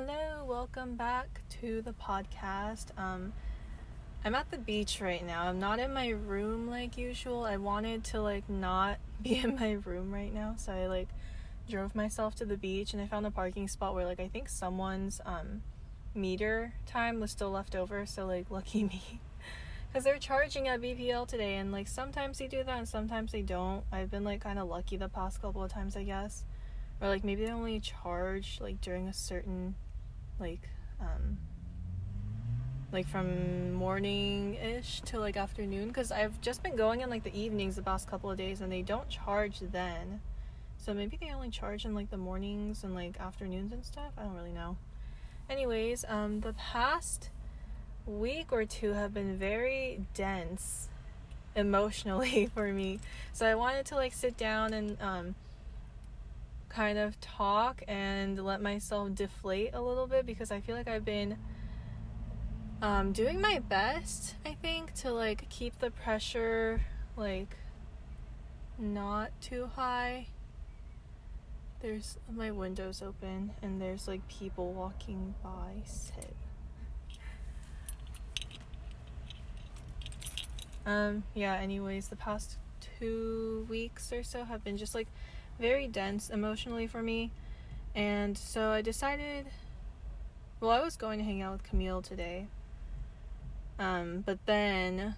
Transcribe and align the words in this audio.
Hello, 0.00 0.46
welcome 0.46 0.94
back 0.96 1.42
to 1.60 1.82
the 1.82 1.92
podcast. 1.92 2.86
Um 2.96 3.34
I'm 4.24 4.34
at 4.34 4.50
the 4.50 4.56
beach 4.56 4.98
right 4.98 5.24
now. 5.24 5.42
I'm 5.42 5.58
not 5.58 5.78
in 5.78 5.92
my 5.92 6.08
room 6.08 6.70
like 6.70 6.96
usual. 6.96 7.44
I 7.44 7.58
wanted 7.58 8.04
to 8.04 8.22
like 8.22 8.48
not 8.48 8.96
be 9.22 9.36
in 9.36 9.56
my 9.56 9.72
room 9.72 10.10
right 10.10 10.32
now, 10.32 10.54
so 10.56 10.72
I 10.72 10.86
like 10.86 11.08
drove 11.68 11.94
myself 11.94 12.34
to 12.36 12.46
the 12.46 12.56
beach 12.56 12.94
and 12.94 13.02
I 13.02 13.06
found 13.08 13.26
a 13.26 13.30
parking 13.30 13.68
spot 13.68 13.94
where 13.94 14.06
like 14.06 14.20
I 14.20 14.28
think 14.28 14.48
someone's 14.48 15.20
um 15.26 15.60
meter 16.14 16.72
time 16.86 17.20
was 17.20 17.30
still 17.30 17.50
left 17.50 17.76
over, 17.76 18.06
so 18.06 18.24
like 18.24 18.50
lucky 18.50 18.84
me. 18.84 19.20
Cuz 19.92 20.04
they're 20.04 20.16
charging 20.16 20.66
at 20.66 20.80
BPL 20.80 21.28
today 21.28 21.56
and 21.56 21.72
like 21.72 21.88
sometimes 21.88 22.38
they 22.38 22.46
do 22.46 22.64
that 22.64 22.78
and 22.78 22.88
sometimes 22.88 23.32
they 23.32 23.42
don't. 23.42 23.84
I've 23.92 24.10
been 24.10 24.24
like 24.24 24.40
kind 24.40 24.58
of 24.58 24.66
lucky 24.66 24.96
the 24.96 25.10
past 25.10 25.42
couple 25.42 25.62
of 25.62 25.70
times, 25.70 25.94
I 25.94 26.04
guess. 26.04 26.46
Or 27.02 27.08
like 27.08 27.22
maybe 27.22 27.44
they 27.44 27.52
only 27.52 27.80
charge 27.80 28.60
like 28.62 28.80
during 28.80 29.06
a 29.06 29.12
certain 29.12 29.74
like 30.40 30.68
um 31.00 31.38
like 32.92 33.06
from 33.06 33.72
morning 33.72 34.54
ish 34.54 35.00
to 35.02 35.18
like 35.18 35.36
afternoon 35.36 35.88
because 35.88 36.10
I've 36.10 36.40
just 36.40 36.62
been 36.62 36.76
going 36.76 37.02
in 37.02 37.10
like 37.10 37.22
the 37.22 37.38
evenings 37.38 37.76
the 37.76 37.82
past 37.82 38.08
couple 38.08 38.30
of 38.30 38.36
days 38.36 38.60
and 38.60 38.72
they 38.72 38.82
don't 38.82 39.08
charge 39.08 39.60
then. 39.60 40.20
So 40.78 40.94
maybe 40.94 41.18
they 41.20 41.30
only 41.30 41.50
charge 41.50 41.84
in 41.84 41.94
like 41.94 42.10
the 42.10 42.16
mornings 42.16 42.82
and 42.82 42.94
like 42.94 43.20
afternoons 43.20 43.72
and 43.72 43.84
stuff. 43.84 44.12
I 44.18 44.22
don't 44.22 44.34
really 44.34 44.52
know. 44.52 44.76
Anyways, 45.48 46.04
um 46.08 46.40
the 46.40 46.54
past 46.54 47.30
week 48.06 48.50
or 48.50 48.64
two 48.64 48.94
have 48.94 49.14
been 49.14 49.36
very 49.36 50.00
dense 50.14 50.88
emotionally 51.54 52.46
for 52.54 52.72
me. 52.72 52.98
So 53.32 53.46
I 53.46 53.54
wanted 53.54 53.86
to 53.86 53.94
like 53.94 54.12
sit 54.12 54.36
down 54.36 54.72
and 54.72 55.00
um 55.00 55.34
kind 56.70 56.98
of 56.98 57.20
talk 57.20 57.82
and 57.86 58.42
let 58.42 58.62
myself 58.62 59.14
deflate 59.14 59.70
a 59.74 59.80
little 59.80 60.06
bit 60.06 60.24
because 60.24 60.50
I 60.50 60.60
feel 60.60 60.76
like 60.76 60.88
I've 60.88 61.04
been 61.04 61.36
um, 62.80 63.12
doing 63.12 63.40
my 63.40 63.58
best, 63.58 64.36
I 64.46 64.54
think, 64.54 64.94
to 64.94 65.12
like 65.12 65.48
keep 65.50 65.78
the 65.80 65.90
pressure 65.90 66.80
like 67.16 67.56
not 68.78 69.32
too 69.40 69.68
high. 69.74 70.28
There's 71.80 72.18
my 72.32 72.50
windows 72.50 73.02
open 73.02 73.52
and 73.62 73.80
there's 73.80 74.06
like 74.06 74.26
people 74.28 74.72
walking 74.72 75.34
by. 75.42 75.82
Sit. 75.84 76.36
Um, 80.86 81.24
yeah, 81.34 81.54
anyways, 81.56 82.08
the 82.08 82.16
past 82.16 82.56
two 82.98 83.66
weeks 83.68 84.12
or 84.12 84.22
so 84.22 84.44
have 84.44 84.64
been 84.64 84.76
just 84.76 84.94
like 84.94 85.08
very 85.60 85.86
dense 85.86 86.30
emotionally 86.30 86.86
for 86.86 87.02
me. 87.02 87.30
And 87.94 88.36
so 88.36 88.70
I 88.70 88.82
decided 88.82 89.46
well, 90.60 90.70
I 90.70 90.80
was 90.80 90.96
going 90.96 91.18
to 91.18 91.24
hang 91.24 91.40
out 91.40 91.52
with 91.52 91.62
Camille 91.62 92.02
today. 92.02 92.46
Um, 93.78 94.22
but 94.26 94.38
then 94.44 95.16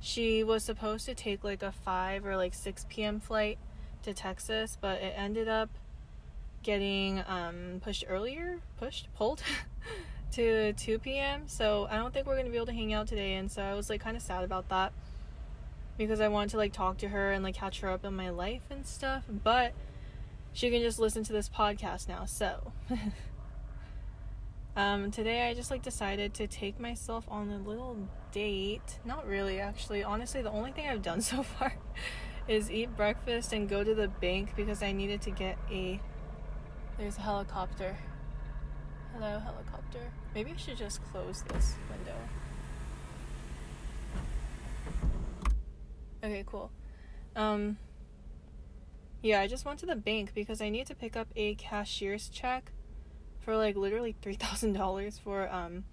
she 0.00 0.42
was 0.42 0.64
supposed 0.64 1.06
to 1.06 1.14
take 1.14 1.44
like 1.44 1.62
a 1.62 1.70
5 1.70 2.26
or 2.26 2.36
like 2.36 2.52
6 2.52 2.84
p.m. 2.88 3.20
flight 3.20 3.58
to 4.02 4.12
Texas, 4.12 4.76
but 4.80 5.00
it 5.00 5.14
ended 5.16 5.46
up 5.46 5.70
getting 6.64 7.22
um, 7.28 7.80
pushed 7.82 8.04
earlier, 8.08 8.58
pushed, 8.76 9.06
pulled 9.14 9.40
to 10.32 10.72
2 10.72 10.98
p.m. 10.98 11.44
So 11.46 11.86
I 11.88 11.96
don't 11.96 12.12
think 12.12 12.26
we're 12.26 12.34
going 12.34 12.46
to 12.46 12.50
be 12.50 12.56
able 12.56 12.66
to 12.66 12.72
hang 12.72 12.92
out 12.92 13.06
today. 13.06 13.34
And 13.34 13.50
so 13.52 13.62
I 13.62 13.74
was 13.74 13.88
like 13.88 14.00
kind 14.00 14.16
of 14.16 14.22
sad 14.22 14.42
about 14.42 14.68
that 14.70 14.92
because 15.96 16.20
I 16.20 16.28
wanted 16.28 16.50
to 16.50 16.56
like 16.56 16.72
talk 16.72 16.98
to 16.98 17.08
her 17.08 17.32
and 17.32 17.44
like 17.44 17.54
catch 17.54 17.80
her 17.80 17.90
up 17.90 18.04
in 18.04 18.14
my 18.14 18.30
life 18.30 18.62
and 18.70 18.86
stuff. 18.86 19.24
But 19.28 19.72
she 20.52 20.70
can 20.70 20.80
just 20.82 20.98
listen 20.98 21.24
to 21.24 21.32
this 21.32 21.48
podcast 21.48 22.08
now. 22.08 22.24
So 22.24 22.72
um, 24.76 25.10
today 25.10 25.48
I 25.48 25.54
just 25.54 25.70
like 25.70 25.82
decided 25.82 26.34
to 26.34 26.46
take 26.46 26.80
myself 26.80 27.24
on 27.28 27.50
a 27.50 27.58
little 27.58 27.96
date. 28.32 28.98
Not 29.04 29.26
really, 29.26 29.60
actually. 29.60 30.02
Honestly, 30.02 30.42
the 30.42 30.50
only 30.50 30.72
thing 30.72 30.88
I've 30.88 31.02
done 31.02 31.20
so 31.22 31.42
far 31.42 31.74
is 32.48 32.70
eat 32.70 32.96
breakfast 32.96 33.52
and 33.52 33.68
go 33.68 33.82
to 33.82 33.94
the 33.94 34.08
bank 34.08 34.54
because 34.56 34.82
I 34.82 34.92
needed 34.92 35.22
to 35.22 35.30
get 35.30 35.58
a. 35.70 36.00
There's 36.98 37.16
a 37.16 37.22
helicopter. 37.22 37.96
Hello, 39.12 39.38
helicopter. 39.38 40.12
Maybe 40.34 40.52
I 40.52 40.56
should 40.56 40.76
just 40.76 41.02
close 41.04 41.42
this 41.48 41.76
window. 41.90 42.16
Okay, 46.24 46.42
cool. 46.46 46.70
Um, 47.36 47.76
yeah, 49.22 49.40
I 49.40 49.46
just 49.46 49.66
went 49.66 49.78
to 49.80 49.86
the 49.86 49.96
bank 49.96 50.32
because 50.34 50.62
I 50.62 50.70
need 50.70 50.86
to 50.86 50.94
pick 50.94 51.16
up 51.16 51.28
a 51.36 51.54
cashier's 51.56 52.28
check 52.30 52.72
for 53.40 53.56
like 53.56 53.76
literally 53.76 54.16
three 54.22 54.34
thousand 54.34 54.72
dollars 54.72 55.18
for 55.18 55.52
um 55.52 55.84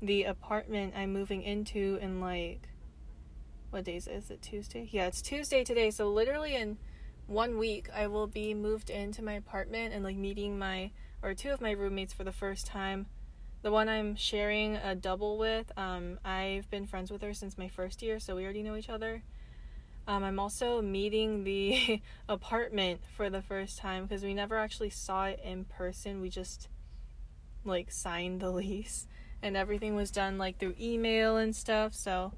the 0.00 0.24
apartment 0.24 0.94
I'm 0.96 1.12
moving 1.12 1.42
into 1.42 1.98
in 2.00 2.20
like 2.20 2.68
what 3.70 3.84
days 3.84 4.06
is 4.06 4.30
it 4.30 4.40
Tuesday? 4.40 4.88
Yeah, 4.90 5.08
it's 5.08 5.20
Tuesday 5.20 5.62
today. 5.62 5.90
So 5.90 6.08
literally 6.08 6.54
in 6.54 6.78
one 7.26 7.58
week 7.58 7.88
I 7.94 8.06
will 8.06 8.26
be 8.26 8.54
moved 8.54 8.88
into 8.88 9.22
my 9.22 9.34
apartment 9.34 9.92
and 9.92 10.04
like 10.04 10.16
meeting 10.16 10.58
my 10.58 10.90
or 11.22 11.34
two 11.34 11.50
of 11.50 11.60
my 11.60 11.72
roommates 11.72 12.14
for 12.14 12.24
the 12.24 12.32
first 12.32 12.66
time. 12.66 13.06
The 13.62 13.72
one 13.72 13.88
I'm 13.88 14.16
sharing 14.16 14.76
a 14.76 14.94
double 14.94 15.38
with, 15.38 15.72
um, 15.76 16.20
I've 16.24 16.70
been 16.70 16.86
friends 16.86 17.10
with 17.10 17.22
her 17.22 17.34
since 17.34 17.58
my 17.58 17.68
first 17.68 18.00
year, 18.00 18.20
so 18.20 18.36
we 18.36 18.44
already 18.44 18.62
know 18.62 18.76
each 18.76 18.88
other. 18.88 19.22
Um, 20.08 20.22
I'm 20.22 20.38
also 20.38 20.80
meeting 20.80 21.44
the 21.44 22.00
apartment 22.28 23.00
for 23.16 23.28
the 23.28 23.42
first 23.42 23.78
time 23.78 24.04
because 24.04 24.22
we 24.22 24.34
never 24.34 24.56
actually 24.56 24.90
saw 24.90 25.26
it 25.26 25.40
in 25.44 25.64
person. 25.64 26.20
We 26.20 26.28
just 26.28 26.68
like 27.64 27.90
signed 27.90 28.40
the 28.40 28.50
lease 28.52 29.06
and 29.42 29.56
everything 29.56 29.94
was 29.96 30.10
done 30.10 30.38
like 30.38 30.58
through 30.58 30.74
email 30.80 31.36
and 31.36 31.54
stuff. 31.54 31.92
So 31.94 32.32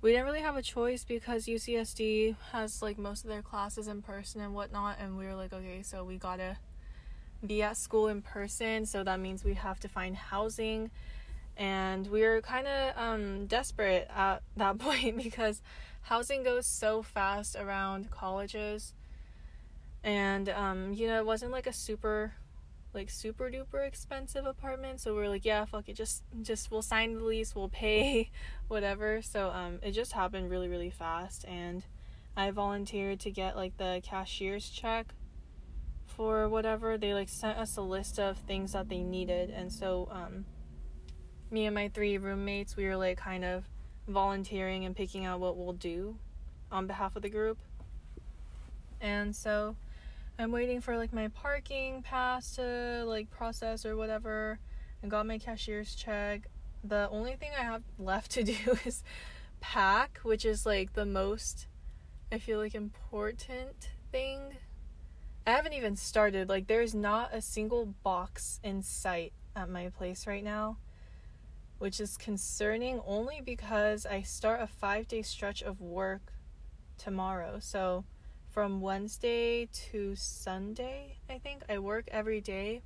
we 0.00 0.12
didn't 0.12 0.24
really 0.24 0.40
have 0.40 0.56
a 0.56 0.62
choice 0.62 1.04
because 1.04 1.46
UCSD 1.46 2.36
has 2.52 2.80
like 2.80 2.98
most 2.98 3.24
of 3.24 3.30
their 3.30 3.42
classes 3.42 3.88
in 3.88 4.02
person 4.02 4.40
and 4.40 4.54
whatnot. 4.54 4.96
And 4.98 5.18
we 5.18 5.26
were 5.26 5.34
like, 5.34 5.52
okay, 5.52 5.82
so 5.82 6.02
we 6.02 6.16
gotta 6.16 6.56
be 7.44 7.62
at 7.62 7.76
school 7.76 8.08
in 8.08 8.22
person. 8.22 8.86
So 8.86 9.04
that 9.04 9.20
means 9.20 9.44
we 9.44 9.54
have 9.54 9.80
to 9.80 9.88
find 9.88 10.16
housing. 10.16 10.90
And 11.56 12.06
we 12.08 12.22
were 12.22 12.40
kind 12.42 12.66
of 12.66 12.96
um, 12.96 13.46
desperate 13.46 14.08
at 14.14 14.42
that 14.56 14.78
point 14.78 15.16
because 15.16 15.62
housing 16.02 16.42
goes 16.42 16.66
so 16.66 17.02
fast 17.02 17.56
around 17.56 18.10
colleges. 18.10 18.94
And 20.04 20.48
um, 20.48 20.92
you 20.92 21.08
know 21.08 21.18
it 21.18 21.26
wasn't 21.26 21.52
like 21.52 21.66
a 21.66 21.72
super 21.72 22.34
like 22.96 23.10
super 23.10 23.50
duper 23.50 23.86
expensive 23.86 24.46
apartment. 24.46 25.00
So 25.00 25.14
we 25.14 25.22
are 25.22 25.28
like 25.28 25.44
yeah 25.44 25.64
fuck 25.66 25.88
it 25.88 25.94
just 25.94 26.24
just 26.42 26.70
we'll 26.70 26.82
sign 26.82 27.14
the 27.14 27.24
lease 27.24 27.54
we'll 27.54 27.68
pay 27.68 28.30
whatever. 28.68 29.22
So 29.22 29.50
um 29.50 29.78
it 29.82 29.92
just 29.92 30.12
happened 30.12 30.50
really 30.50 30.68
really 30.68 30.90
fast. 30.90 31.44
And 31.46 31.84
i 32.36 32.50
volunteered 32.50 33.20
to 33.20 33.30
get 33.30 33.56
like 33.56 33.76
the 33.76 34.00
cashier's 34.02 34.68
check 34.70 35.14
for 36.06 36.48
whatever. 36.48 36.96
They 36.96 37.12
like 37.14 37.28
sent 37.28 37.58
us 37.58 37.76
a 37.76 37.82
list 37.82 38.18
of 38.18 38.38
things 38.38 38.72
that 38.72 38.88
they 38.88 39.02
needed. 39.02 39.50
And 39.50 39.70
so 39.70 40.08
um 40.10 40.46
me 41.50 41.66
and 41.66 41.74
my 41.74 41.88
three 41.88 42.18
roommates 42.18 42.76
we 42.76 42.86
were 42.86 42.96
like 42.96 43.18
kind 43.18 43.44
of 43.44 43.64
volunteering 44.08 44.84
and 44.84 44.94
picking 44.94 45.24
out 45.24 45.40
what 45.40 45.56
we'll 45.56 45.72
do 45.72 46.16
on 46.70 46.86
behalf 46.86 47.16
of 47.16 47.22
the 47.22 47.28
group. 47.28 47.58
And 49.00 49.34
so 49.34 49.76
I'm 50.38 50.52
waiting 50.52 50.80
for 50.80 50.96
like 50.96 51.12
my 51.12 51.28
parking 51.28 52.02
pass 52.02 52.56
to 52.56 53.04
like 53.06 53.30
process 53.30 53.84
or 53.84 53.96
whatever. 53.96 54.58
I 55.02 55.06
got 55.08 55.26
my 55.26 55.38
cashier's 55.38 55.94
check. 55.94 56.48
The 56.84 57.08
only 57.10 57.34
thing 57.34 57.50
I 57.58 57.62
have 57.62 57.82
left 57.98 58.32
to 58.32 58.42
do 58.44 58.78
is 58.84 59.02
pack, 59.60 60.20
which 60.22 60.44
is 60.44 60.66
like 60.66 60.92
the 60.94 61.06
most 61.06 61.66
I 62.32 62.38
feel 62.38 62.58
like 62.58 62.74
important 62.74 63.90
thing. 64.10 64.56
I 65.46 65.52
haven't 65.52 65.74
even 65.74 65.94
started. 65.94 66.48
Like 66.48 66.66
there's 66.66 66.94
not 66.94 67.32
a 67.32 67.40
single 67.40 67.86
box 68.02 68.58
in 68.64 68.82
sight 68.82 69.32
at 69.54 69.70
my 69.70 69.88
place 69.90 70.26
right 70.26 70.44
now 70.44 70.76
which 71.78 72.00
is 72.00 72.16
concerning 72.16 73.00
only 73.06 73.40
because 73.40 74.06
I 74.06 74.22
start 74.22 74.60
a 74.62 74.66
five 74.66 75.08
day 75.08 75.22
stretch 75.22 75.62
of 75.62 75.80
work 75.80 76.32
tomorrow. 76.98 77.58
So 77.60 78.04
from 78.50 78.80
Wednesday 78.80 79.66
to 79.90 80.16
Sunday, 80.16 81.18
I 81.28 81.38
think 81.38 81.62
I 81.68 81.78
work 81.78 82.08
every 82.10 82.40
day. 82.40 82.82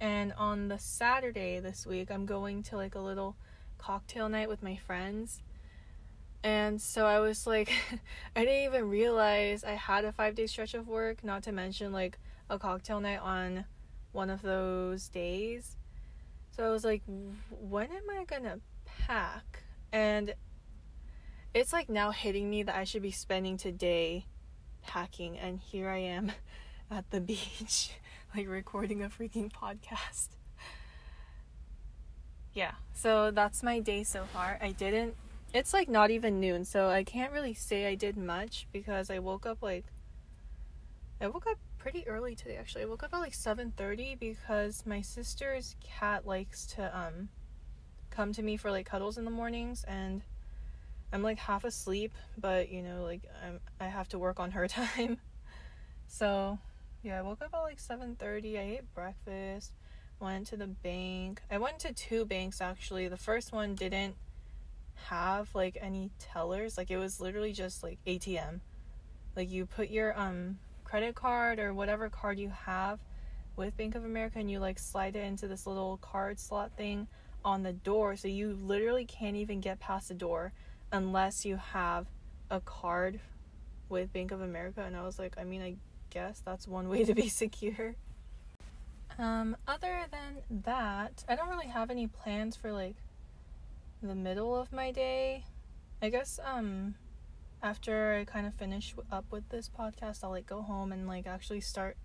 And 0.00 0.34
on 0.34 0.68
the 0.68 0.78
Saturday 0.78 1.60
this 1.60 1.86
week, 1.86 2.10
I'm 2.10 2.26
going 2.26 2.62
to 2.64 2.76
like 2.76 2.94
a 2.94 3.00
little 3.00 3.36
cocktail 3.78 4.28
night 4.28 4.48
with 4.48 4.62
my 4.62 4.76
friends. 4.76 5.42
And 6.42 6.80
so 6.80 7.06
I 7.06 7.20
was 7.20 7.46
like, 7.46 7.72
I 8.36 8.44
didn't 8.44 8.64
even 8.64 8.88
realize 8.90 9.64
I 9.64 9.72
had 9.72 10.04
a 10.04 10.12
five 10.12 10.34
day 10.34 10.46
stretch 10.46 10.74
of 10.74 10.86
work, 10.86 11.24
not 11.24 11.42
to 11.44 11.52
mention 11.52 11.92
like 11.92 12.18
a 12.50 12.58
cocktail 12.58 13.00
night 13.00 13.20
on 13.20 13.64
one 14.12 14.30
of 14.30 14.42
those 14.42 15.08
days. 15.08 15.76
So 16.56 16.66
I 16.66 16.70
was 16.70 16.84
like, 16.84 17.02
when 17.50 17.90
am 17.90 18.08
I 18.10 18.24
gonna 18.24 18.60
pack? 18.86 19.62
And 19.92 20.34
it's 21.52 21.72
like 21.72 21.90
now 21.90 22.12
hitting 22.12 22.48
me 22.48 22.62
that 22.62 22.74
I 22.74 22.84
should 22.84 23.02
be 23.02 23.10
spending 23.10 23.58
today 23.58 24.24
packing, 24.82 25.38
and 25.38 25.60
here 25.60 25.90
I 25.90 25.98
am 25.98 26.32
at 26.90 27.10
the 27.10 27.20
beach. 27.32 27.90
like 28.34 28.48
recording 28.48 29.02
a 29.02 29.08
freaking 29.10 29.52
podcast. 29.52 30.28
yeah, 32.54 32.72
so 32.94 33.30
that's 33.30 33.62
my 33.62 33.78
day 33.78 34.02
so 34.02 34.24
far. 34.24 34.58
I 34.62 34.70
didn't 34.72 35.14
it's 35.52 35.74
like 35.74 35.88
not 35.88 36.10
even 36.10 36.40
noon, 36.40 36.64
so 36.64 36.88
I 36.88 37.04
can't 37.04 37.32
really 37.32 37.54
say 37.54 37.86
I 37.86 37.94
did 37.94 38.16
much 38.16 38.66
because 38.72 39.10
I 39.10 39.18
woke 39.18 39.44
up 39.44 39.62
like 39.62 39.84
I 41.20 41.28
woke 41.28 41.46
up 41.46 41.58
pretty 41.86 42.08
early 42.08 42.34
today 42.34 42.56
actually. 42.56 42.82
I 42.82 42.86
woke 42.86 43.04
up 43.04 43.14
at 43.14 43.20
like 43.20 43.32
7:30 43.32 44.18
because 44.18 44.84
my 44.86 45.02
sister's 45.02 45.76
cat 45.80 46.26
likes 46.26 46.66
to 46.74 46.98
um 46.98 47.28
come 48.10 48.32
to 48.32 48.42
me 48.42 48.56
for 48.56 48.72
like 48.72 48.86
cuddles 48.86 49.18
in 49.18 49.24
the 49.24 49.30
mornings 49.30 49.84
and 49.86 50.22
I'm 51.12 51.22
like 51.22 51.38
half 51.38 51.62
asleep, 51.62 52.12
but 52.36 52.70
you 52.70 52.82
know, 52.82 53.04
like 53.04 53.20
I'm 53.40 53.60
I 53.78 53.86
have 53.86 54.08
to 54.08 54.18
work 54.18 54.40
on 54.40 54.50
her 54.50 54.66
time. 54.80 55.18
so, 56.08 56.58
yeah, 57.04 57.20
I 57.20 57.22
woke 57.22 57.40
up 57.40 57.54
at 57.54 57.60
like 57.60 57.78
7:30. 57.78 58.58
I 58.58 58.62
ate 58.62 58.92
breakfast, 58.92 59.72
went 60.18 60.48
to 60.48 60.56
the 60.56 60.66
bank. 60.66 61.40
I 61.52 61.58
went 61.58 61.78
to 61.80 61.92
two 61.92 62.24
banks 62.24 62.60
actually. 62.60 63.06
The 63.06 63.16
first 63.16 63.52
one 63.52 63.76
didn't 63.76 64.16
have 65.04 65.54
like 65.54 65.78
any 65.80 66.10
tellers. 66.18 66.76
Like 66.76 66.90
it 66.90 66.98
was 66.98 67.20
literally 67.20 67.52
just 67.52 67.84
like 67.84 68.00
ATM. 68.08 68.58
Like 69.36 69.52
you 69.52 69.66
put 69.66 69.88
your 69.88 70.18
um 70.18 70.58
credit 70.86 71.16
card 71.16 71.58
or 71.58 71.74
whatever 71.74 72.08
card 72.08 72.38
you 72.38 72.48
have 72.48 73.00
with 73.56 73.76
Bank 73.76 73.96
of 73.96 74.04
America 74.04 74.38
and 74.38 74.48
you 74.48 74.60
like 74.60 74.78
slide 74.78 75.16
it 75.16 75.24
into 75.24 75.48
this 75.48 75.66
little 75.66 75.96
card 75.96 76.38
slot 76.38 76.70
thing 76.76 77.08
on 77.44 77.64
the 77.64 77.72
door 77.72 78.14
so 78.14 78.28
you 78.28 78.56
literally 78.62 79.04
can't 79.04 79.34
even 79.34 79.60
get 79.60 79.80
past 79.80 80.06
the 80.06 80.14
door 80.14 80.52
unless 80.92 81.44
you 81.44 81.56
have 81.56 82.06
a 82.52 82.60
card 82.60 83.18
with 83.88 84.12
Bank 84.12 84.30
of 84.30 84.40
America 84.40 84.80
and 84.80 84.96
I 84.96 85.02
was 85.02 85.18
like 85.18 85.34
I 85.36 85.42
mean 85.42 85.60
I 85.60 85.74
guess 86.10 86.40
that's 86.44 86.68
one 86.68 86.88
way 86.92 87.04
to 87.04 87.14
be 87.14 87.28
secure. 87.28 87.96
Um 89.18 89.56
other 89.66 90.04
than 90.12 90.62
that, 90.62 91.24
I 91.28 91.34
don't 91.34 91.48
really 91.48 91.66
have 91.66 91.90
any 91.90 92.06
plans 92.06 92.54
for 92.54 92.70
like 92.70 92.94
the 94.00 94.14
middle 94.14 94.54
of 94.56 94.70
my 94.72 94.92
day. 94.92 95.46
I 96.00 96.10
guess 96.10 96.38
um 96.44 96.94
after 97.62 98.14
I 98.14 98.24
kind 98.24 98.46
of 98.46 98.54
finish 98.54 98.94
up 99.10 99.24
with 99.30 99.48
this 99.48 99.68
podcast, 99.68 100.22
I'll 100.22 100.30
like 100.30 100.46
go 100.46 100.62
home 100.62 100.92
and 100.92 101.06
like 101.06 101.26
actually 101.26 101.60
start 101.60 101.96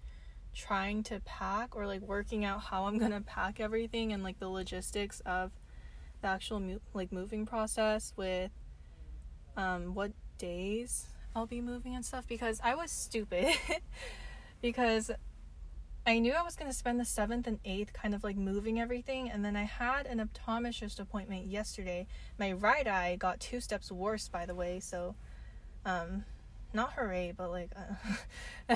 trying 0.54 1.04
to 1.04 1.20
pack 1.22 1.76
or 1.76 1.88
like 1.88 2.02
working 2.02 2.44
out 2.44 2.62
how 2.62 2.86
I'm 2.86 2.98
going 2.98 3.12
to 3.12 3.22
pack 3.22 3.60
everything 3.60 4.12
and 4.12 4.24
like 4.24 4.40
the 4.40 4.50
logistics 4.50 5.22
of 5.22 5.52
the 6.22 6.28
actual 6.28 6.60
mo- 6.60 6.82
like 6.94 7.12
moving 7.12 7.46
process 7.46 8.14
with 8.16 8.52
um 9.58 9.94
what 9.94 10.12
days 10.38 11.08
I'll 11.36 11.46
be 11.46 11.62
moving 11.62 11.96
and 11.96 12.06
stuff 12.06 12.28
because 12.28 12.60
I 12.64 12.76
was 12.76 12.92
stupid 12.92 13.54
because 14.62 15.12
I 16.06 16.20
knew 16.20 16.34
I 16.34 16.42
was 16.42 16.56
going 16.56 16.70
to 16.70 16.76
spend 16.76 17.00
the 17.00 17.04
7th 17.04 17.48
and 17.48 17.62
8th 17.64 17.94
kind 17.94 18.14
of 18.14 18.24
like 18.24 18.36
moving 18.36 18.80
everything 18.80 19.30
and 19.30 19.46
then 19.46 19.56
I 19.56 19.64
had 19.64 20.08
an 20.08 20.20
optometrist 20.20 21.00
appointment 21.00 21.46
yesterday. 21.46 22.08
My 22.40 22.52
right 22.54 22.88
eye 22.88 23.16
got 23.18 23.40
two 23.40 23.62
steps 23.62 23.92
worse 23.92 24.28
by 24.28 24.46
the 24.46 24.56
way, 24.56 24.80
so 24.80 25.16
um 25.86 26.26
not 26.74 26.94
hooray, 26.94 27.34
but 27.36 27.52
like 27.52 27.72
uh, 28.70 28.76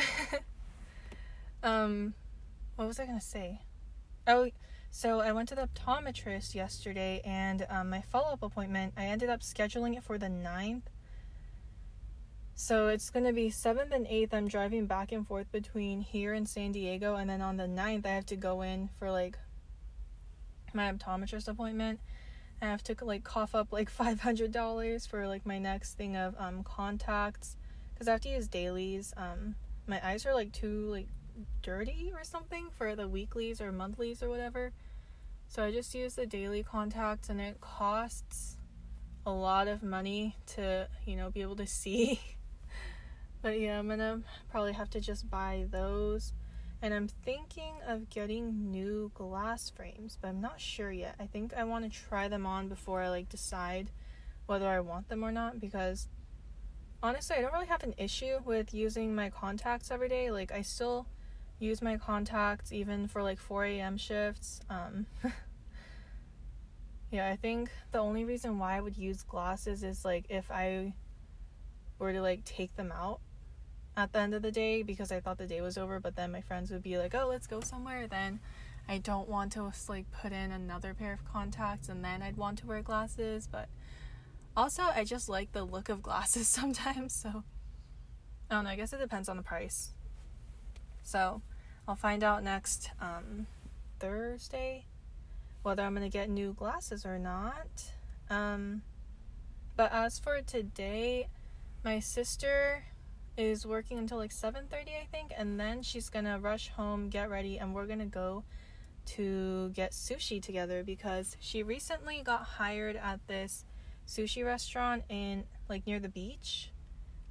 um 1.63 2.13
what 2.75 2.87
was 2.87 2.99
I 2.99 3.05
to 3.05 3.21
say? 3.21 3.61
Oh, 4.27 4.49
so 4.91 5.19
I 5.19 5.31
went 5.31 5.49
to 5.49 5.55
the 5.55 5.67
optometrist 5.67 6.55
yesterday 6.55 7.21
and 7.23 7.65
um, 7.69 7.89
my 7.89 8.01
follow-up 8.01 8.43
appointment, 8.43 8.93
I 8.97 9.05
ended 9.05 9.29
up 9.29 9.41
scheduling 9.41 9.95
it 9.95 10.03
for 10.03 10.17
the 10.17 10.27
9th 10.27 10.83
so 12.57 12.87
it's 12.87 13.09
going 13.09 13.25
to 13.25 13.33
be 13.33 13.49
7th 13.49 13.91
and 13.91 14.07
8th. 14.07 14.33
I'm 14.33 14.47
driving 14.47 14.85
back 14.85 15.11
and 15.11 15.27
forth 15.27 15.51
between 15.51 15.99
here 15.99 16.33
and 16.33 16.47
San 16.47 16.71
Diego. 16.71 17.15
And 17.15 17.29
then 17.29 17.41
on 17.41 17.57
the 17.57 17.65
9th, 17.65 18.05
I 18.05 18.09
have 18.11 18.25
to 18.27 18.37
go 18.37 18.61
in 18.61 18.89
for 18.97 19.11
like 19.11 19.37
my 20.73 20.91
optometrist 20.91 21.49
appointment. 21.49 21.99
I 22.61 22.65
have 22.65 22.83
to 22.83 22.95
like 23.01 23.23
cough 23.23 23.55
up 23.55 23.71
like 23.71 23.91
$500 23.97 25.07
for 25.07 25.27
like 25.27 25.45
my 25.45 25.59
next 25.59 25.93
thing 25.93 26.15
of 26.15 26.35
um, 26.37 26.63
contacts. 26.63 27.57
Because 27.93 28.07
I 28.07 28.11
have 28.11 28.21
to 28.21 28.29
use 28.29 28.47
dailies. 28.47 29.13
Um, 29.15 29.55
my 29.87 30.05
eyes 30.05 30.25
are 30.25 30.33
like 30.33 30.51
too 30.51 30.87
like 30.89 31.07
dirty 31.61 32.11
or 32.13 32.23
something 32.23 32.67
for 32.77 32.95
the 32.95 33.07
weeklies 33.07 33.61
or 33.61 33.71
monthlies 33.71 34.21
or 34.21 34.29
whatever. 34.29 34.71
So 35.47 35.63
I 35.63 35.71
just 35.71 35.93
use 35.93 36.15
the 36.15 36.25
daily 36.25 36.63
contacts 36.63 37.29
and 37.29 37.39
it 37.39 37.61
costs 37.61 38.57
a 39.25 39.31
lot 39.31 39.67
of 39.67 39.83
money 39.83 40.35
to, 40.47 40.87
you 41.05 41.15
know, 41.15 41.29
be 41.29 41.41
able 41.41 41.55
to 41.57 41.67
see. 41.67 42.19
But 43.45 43.59
yeah, 43.59 43.77
I'm 43.77 43.87
gonna 43.87 44.21
probably 44.49 44.73
have 44.73 44.89
to 44.89 44.99
just 44.99 45.29
buy 45.29 45.67
those. 45.69 46.33
And 46.85 46.93
I'm 46.93 47.07
thinking 47.07 47.73
of 47.87 48.11
getting 48.11 48.69
new 48.69 49.09
glass 49.15 49.71
frames, 49.71 50.19
but 50.21 50.27
I'm 50.27 50.39
not 50.39 50.61
sure 50.61 50.91
yet. 50.91 51.15
I 51.19 51.25
think 51.25 51.51
I 51.55 51.63
want 51.63 51.91
to 51.91 51.99
try 51.99 52.27
them 52.27 52.45
on 52.45 52.67
before 52.67 53.01
I 53.01 53.09
like 53.09 53.27
decide 53.27 53.89
whether 54.45 54.67
I 54.67 54.81
want 54.81 55.09
them 55.09 55.25
or 55.25 55.31
not 55.31 55.59
because 55.59 56.07
honestly, 57.01 57.37
I 57.37 57.41
don't 57.41 57.53
really 57.53 57.65
have 57.65 57.81
an 57.81 57.95
issue 57.97 58.37
with 58.45 58.71
using 58.71 59.15
my 59.15 59.31
contacts 59.31 59.89
every 59.89 60.09
day. 60.09 60.29
Like 60.29 60.51
I 60.51 60.61
still 60.61 61.07
use 61.57 61.81
my 61.81 61.97
contacts 61.97 62.71
even 62.71 63.07
for 63.07 63.23
like 63.23 63.39
4 63.39 63.65
a.m. 63.65 63.97
shifts. 63.97 64.61
Um 64.69 65.07
Yeah, 67.09 67.27
I 67.31 67.35
think 67.35 67.71
the 67.93 67.97
only 67.97 68.25
reason 68.25 68.59
why 68.59 68.77
I 68.77 68.81
would 68.81 68.95
use 68.95 69.23
glasses 69.23 69.81
is 69.81 70.05
like 70.05 70.25
if 70.29 70.51
I 70.51 70.93
were 71.97 72.13
to 72.13 72.21
like 72.21 72.45
take 72.45 72.75
them 72.75 72.91
out 72.91 73.21
at 73.97 74.11
the 74.11 74.19
end 74.19 74.33
of 74.33 74.41
the 74.41 74.51
day 74.51 74.83
because 74.83 75.11
I 75.11 75.19
thought 75.19 75.37
the 75.37 75.47
day 75.47 75.61
was 75.61 75.77
over, 75.77 75.99
but 75.99 76.15
then 76.15 76.31
my 76.31 76.41
friends 76.41 76.71
would 76.71 76.83
be 76.83 76.97
like, 76.97 77.15
"Oh, 77.15 77.27
let's 77.27 77.47
go 77.47 77.61
somewhere." 77.61 78.07
Then 78.07 78.39
I 78.87 78.97
don't 78.97 79.27
want 79.27 79.53
to 79.53 79.71
like 79.89 80.05
put 80.11 80.31
in 80.31 80.51
another 80.51 80.93
pair 80.93 81.13
of 81.13 81.25
contacts 81.25 81.89
and 81.89 82.03
then 82.03 82.21
I'd 82.21 82.37
want 82.37 82.59
to 82.59 82.67
wear 82.67 82.81
glasses, 82.81 83.47
but 83.51 83.67
also 84.55 84.83
I 84.83 85.03
just 85.03 85.27
like 85.29 85.51
the 85.53 85.63
look 85.63 85.89
of 85.89 86.01
glasses 86.01 86.47
sometimes, 86.59 87.13
so 87.13 87.43
I 88.49 88.55
don't 88.55 88.63
know, 88.65 88.69
I 88.69 88.75
guess 88.75 88.93
it 88.93 88.99
depends 88.99 89.29
on 89.29 89.37
the 89.37 89.43
price. 89.43 89.91
So, 91.03 91.41
I'll 91.87 91.95
find 91.95 92.23
out 92.23 92.43
next 92.43 92.89
um, 92.99 93.47
Thursday 93.99 94.85
whether 95.65 95.81
I'm 95.81 95.95
going 95.95 96.09
to 96.09 96.15
get 96.15 96.29
new 96.29 96.53
glasses 96.53 97.05
or 97.07 97.17
not. 97.17 97.91
Um, 98.29 98.83
but 99.75 99.91
as 99.91 100.19
for 100.19 100.41
today, 100.41 101.27
my 101.83 101.99
sister 101.99 102.83
is 103.37 103.65
working 103.65 103.97
until 103.97 104.17
like 104.17 104.31
7:30 104.31 105.01
I 105.01 105.07
think 105.11 105.33
and 105.37 105.59
then 105.59 105.81
she's 105.81 106.09
going 106.09 106.25
to 106.25 106.37
rush 106.39 106.69
home, 106.69 107.09
get 107.09 107.29
ready 107.29 107.57
and 107.57 107.73
we're 107.73 107.85
going 107.85 107.99
to 107.99 108.05
go 108.05 108.43
to 109.05 109.69
get 109.69 109.91
sushi 109.91 110.41
together 110.41 110.83
because 110.83 111.37
she 111.39 111.61
recently 111.61 112.21
got 112.23 112.43
hired 112.43 112.95
at 112.95 113.19
this 113.27 113.65
sushi 114.07 114.43
restaurant 114.45 115.03
in 115.09 115.43
like 115.69 115.85
near 115.85 115.99
the 115.99 116.09
beach. 116.09 116.71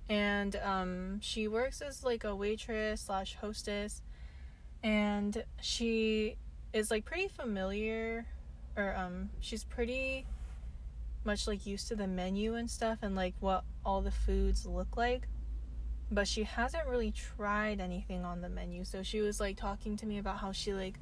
And 0.08 0.56
um 0.56 1.20
she 1.20 1.48
works 1.48 1.80
as 1.80 2.04
like 2.04 2.24
a 2.24 2.34
waitress 2.34 3.02
slash 3.02 3.36
hostess. 3.36 4.02
And 4.82 5.44
she 5.60 6.36
is 6.72 6.90
like 6.90 7.04
pretty 7.04 7.28
familiar 7.28 8.26
or 8.76 8.94
um 8.96 9.30
she's 9.40 9.64
pretty 9.64 10.26
much 11.24 11.46
like 11.46 11.64
used 11.64 11.88
to 11.88 11.96
the 11.96 12.06
menu 12.06 12.54
and 12.54 12.70
stuff 12.70 12.98
and 13.00 13.16
like 13.16 13.34
what 13.40 13.64
all 13.84 14.02
the 14.02 14.10
foods 14.10 14.66
look 14.66 14.96
like 14.96 15.26
but 16.14 16.28
she 16.28 16.44
hasn't 16.44 16.86
really 16.86 17.10
tried 17.10 17.80
anything 17.80 18.24
on 18.24 18.40
the 18.40 18.48
menu. 18.48 18.84
So 18.84 19.02
she 19.02 19.20
was 19.20 19.40
like 19.40 19.56
talking 19.56 19.96
to 19.98 20.06
me 20.06 20.18
about 20.18 20.38
how 20.38 20.52
she 20.52 20.72
like 20.72 20.98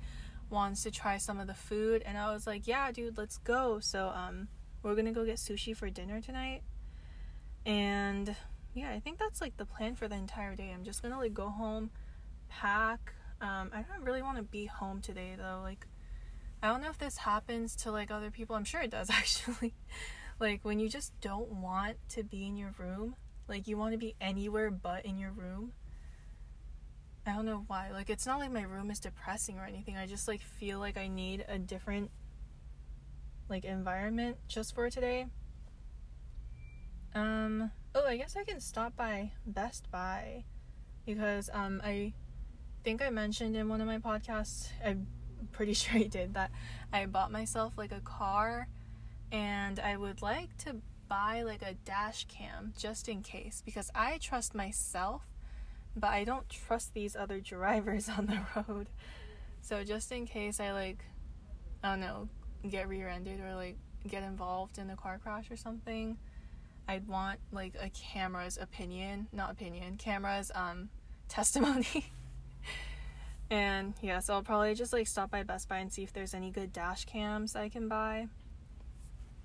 wants 0.51 0.83
to 0.83 0.91
try 0.91 1.19
some 1.19 1.41
of 1.41 1.47
the 1.47 1.55
food 1.55 2.03
and 2.05 2.19
I 2.19 2.33
was 2.33 2.47
like, 2.47 2.67
"Yeah, 2.67 2.91
dude, 2.93 3.19
let's 3.19 3.39
go." 3.39 3.81
So 3.81 4.09
um 4.09 4.49
we're 4.83 4.95
going 4.95 5.07
to 5.07 5.13
go 5.13 5.25
get 5.25 5.37
sushi 5.37 5.77
for 5.77 5.89
dinner 5.89 6.21
tonight. 6.21 6.63
And 7.65 8.35
yeah, 8.75 8.91
I 8.91 8.99
think 8.99 9.19
that's 9.19 9.41
like 9.41 9.57
the 9.57 9.65
plan 9.65 9.95
for 9.95 10.09
the 10.09 10.17
entire 10.17 10.57
day. 10.57 10.73
I'm 10.75 10.83
just 10.83 11.03
going 11.03 11.13
to 11.13 11.19
like 11.19 11.35
go 11.35 11.49
home, 11.49 11.91
pack. 12.49 13.15
Um 13.41 13.71
I 13.73 13.83
don't 13.83 14.05
really 14.05 14.23
want 14.23 14.39
to 14.39 14.43
be 14.43 14.67
home 14.67 15.01
today 15.01 15.35
though. 15.37 15.61
Like 15.63 15.87
I 16.63 16.69
don't 16.69 16.81
know 16.81 16.91
if 16.91 16.99
this 16.99 17.19
happens 17.19 17.77
to 17.77 17.91
like 17.91 18.11
other 18.11 18.31
people. 18.31 18.57
I'm 18.57 18.65
sure 18.65 18.81
it 18.81 18.91
does 18.91 19.11
actually. 19.21 19.75
like 20.41 20.61
when 20.65 20.81
you 20.81 20.89
just 20.89 21.13
don't 21.21 21.51
want 21.51 21.97
to 22.11 22.25
be 22.25 22.47
in 22.47 22.57
your 22.57 22.75
room 22.79 23.15
like 23.49 23.67
you 23.67 23.77
want 23.77 23.93
to 23.93 23.99
be 23.99 24.15
anywhere 24.21 24.71
but 24.71 25.05
in 25.05 25.19
your 25.19 25.33
room. 25.33 25.73
I 27.27 27.35
don't 27.35 27.47
know 27.47 27.65
why. 27.67 27.91
Like 27.93 28.11
it's 28.11 28.27
not 28.27 28.39
like 28.39 28.51
my 28.51 28.63
room 28.63 28.91
is 28.91 28.99
depressing 28.99 29.59
or 29.59 29.65
anything. 29.65 29.97
I 29.97 30.07
just 30.07 30.27
like 30.27 30.41
feel 30.41 30.79
like 30.79 30.97
I 30.97 31.07
need 31.07 31.45
a 31.49 31.59
different 31.59 32.11
like 33.49 33.65
environment 33.65 34.39
just 34.49 34.75
for 34.75 34.91
today. 34.91 35.27
Um 37.15 37.71
oh, 37.95 38.07
I 38.07 38.17
guess 38.17 38.37
I 38.37 38.45
can 38.45 38.61
stop 38.61 38.97
by 38.97 39.33
Best 39.47 39.91
Buy 39.91 40.45
because 41.07 41.51
um 41.53 41.81
I 41.85 42.13
think 42.85 43.03
I 43.03 43.11
mentioned 43.11 43.57
in 43.57 43.69
one 43.69 43.81
of 43.81 43.87
my 43.87 43.99
podcasts, 43.99 44.69
I'm 44.85 45.07
pretty 45.53 45.75
sure 45.75 46.01
I 46.01 46.05
did 46.05 46.35
that 46.35 46.51
I 46.93 47.07
bought 47.07 47.31
myself 47.31 47.75
like 47.77 47.93
a 47.93 48.01
car 48.01 48.69
and 49.31 49.79
I 49.81 49.97
would 49.97 50.23
like 50.23 50.57
to 50.59 50.77
buy 51.13 51.43
like 51.43 51.61
a 51.61 51.75
dash 51.85 52.25
cam 52.29 52.73
just 52.79 53.07
in 53.07 53.21
case 53.21 53.63
because 53.67 53.91
I 53.95 54.17
trust 54.17 54.55
myself, 54.55 55.21
but 55.95 56.09
I 56.09 56.25
don't 56.25 56.49
trust 56.49 56.95
these 56.95 57.15
other 57.15 57.39
drivers 57.55 58.09
on 58.09 58.25
the 58.25 58.41
road. 58.57 58.87
So 59.61 59.85
just 59.85 60.11
in 60.11 60.27
case 60.27 60.59
I 60.59 60.73
like 60.73 61.05
I 61.85 61.91
don't 61.91 62.01
know, 62.01 62.29
get 62.67 62.89
rear-ended 62.89 63.41
or 63.41 63.55
like 63.55 63.77
get 64.09 64.23
involved 64.23 64.79
in 64.79 64.89
a 64.89 64.97
car 64.97 65.21
crash 65.23 65.51
or 65.51 65.57
something, 65.57 66.17
I'd 66.89 67.07
want 67.07 67.41
like 67.53 67.75
a 67.79 67.91
camera's 67.91 68.57
opinion, 68.57 69.27
not 69.33 69.51
opinion, 69.51 69.99
camera's 69.99 70.51
um 70.55 70.89
testimony. 71.29 72.07
and 73.51 73.93
yeah, 74.01 74.21
so 74.21 74.33
I'll 74.33 74.43
probably 74.43 74.75
just 74.75 74.95
like 74.95 75.07
stop 75.07 75.31
by 75.31 75.43
Best 75.43 75.69
Buy 75.69 75.81
and 75.81 75.93
see 75.93 76.05
if 76.05 76.15
there's 76.15 76.33
any 76.33 76.51
good 76.51 76.73
dash 76.73 77.05
cams 77.05 77.55
I 77.55 77.69
can 77.69 77.87
buy. 77.87 78.29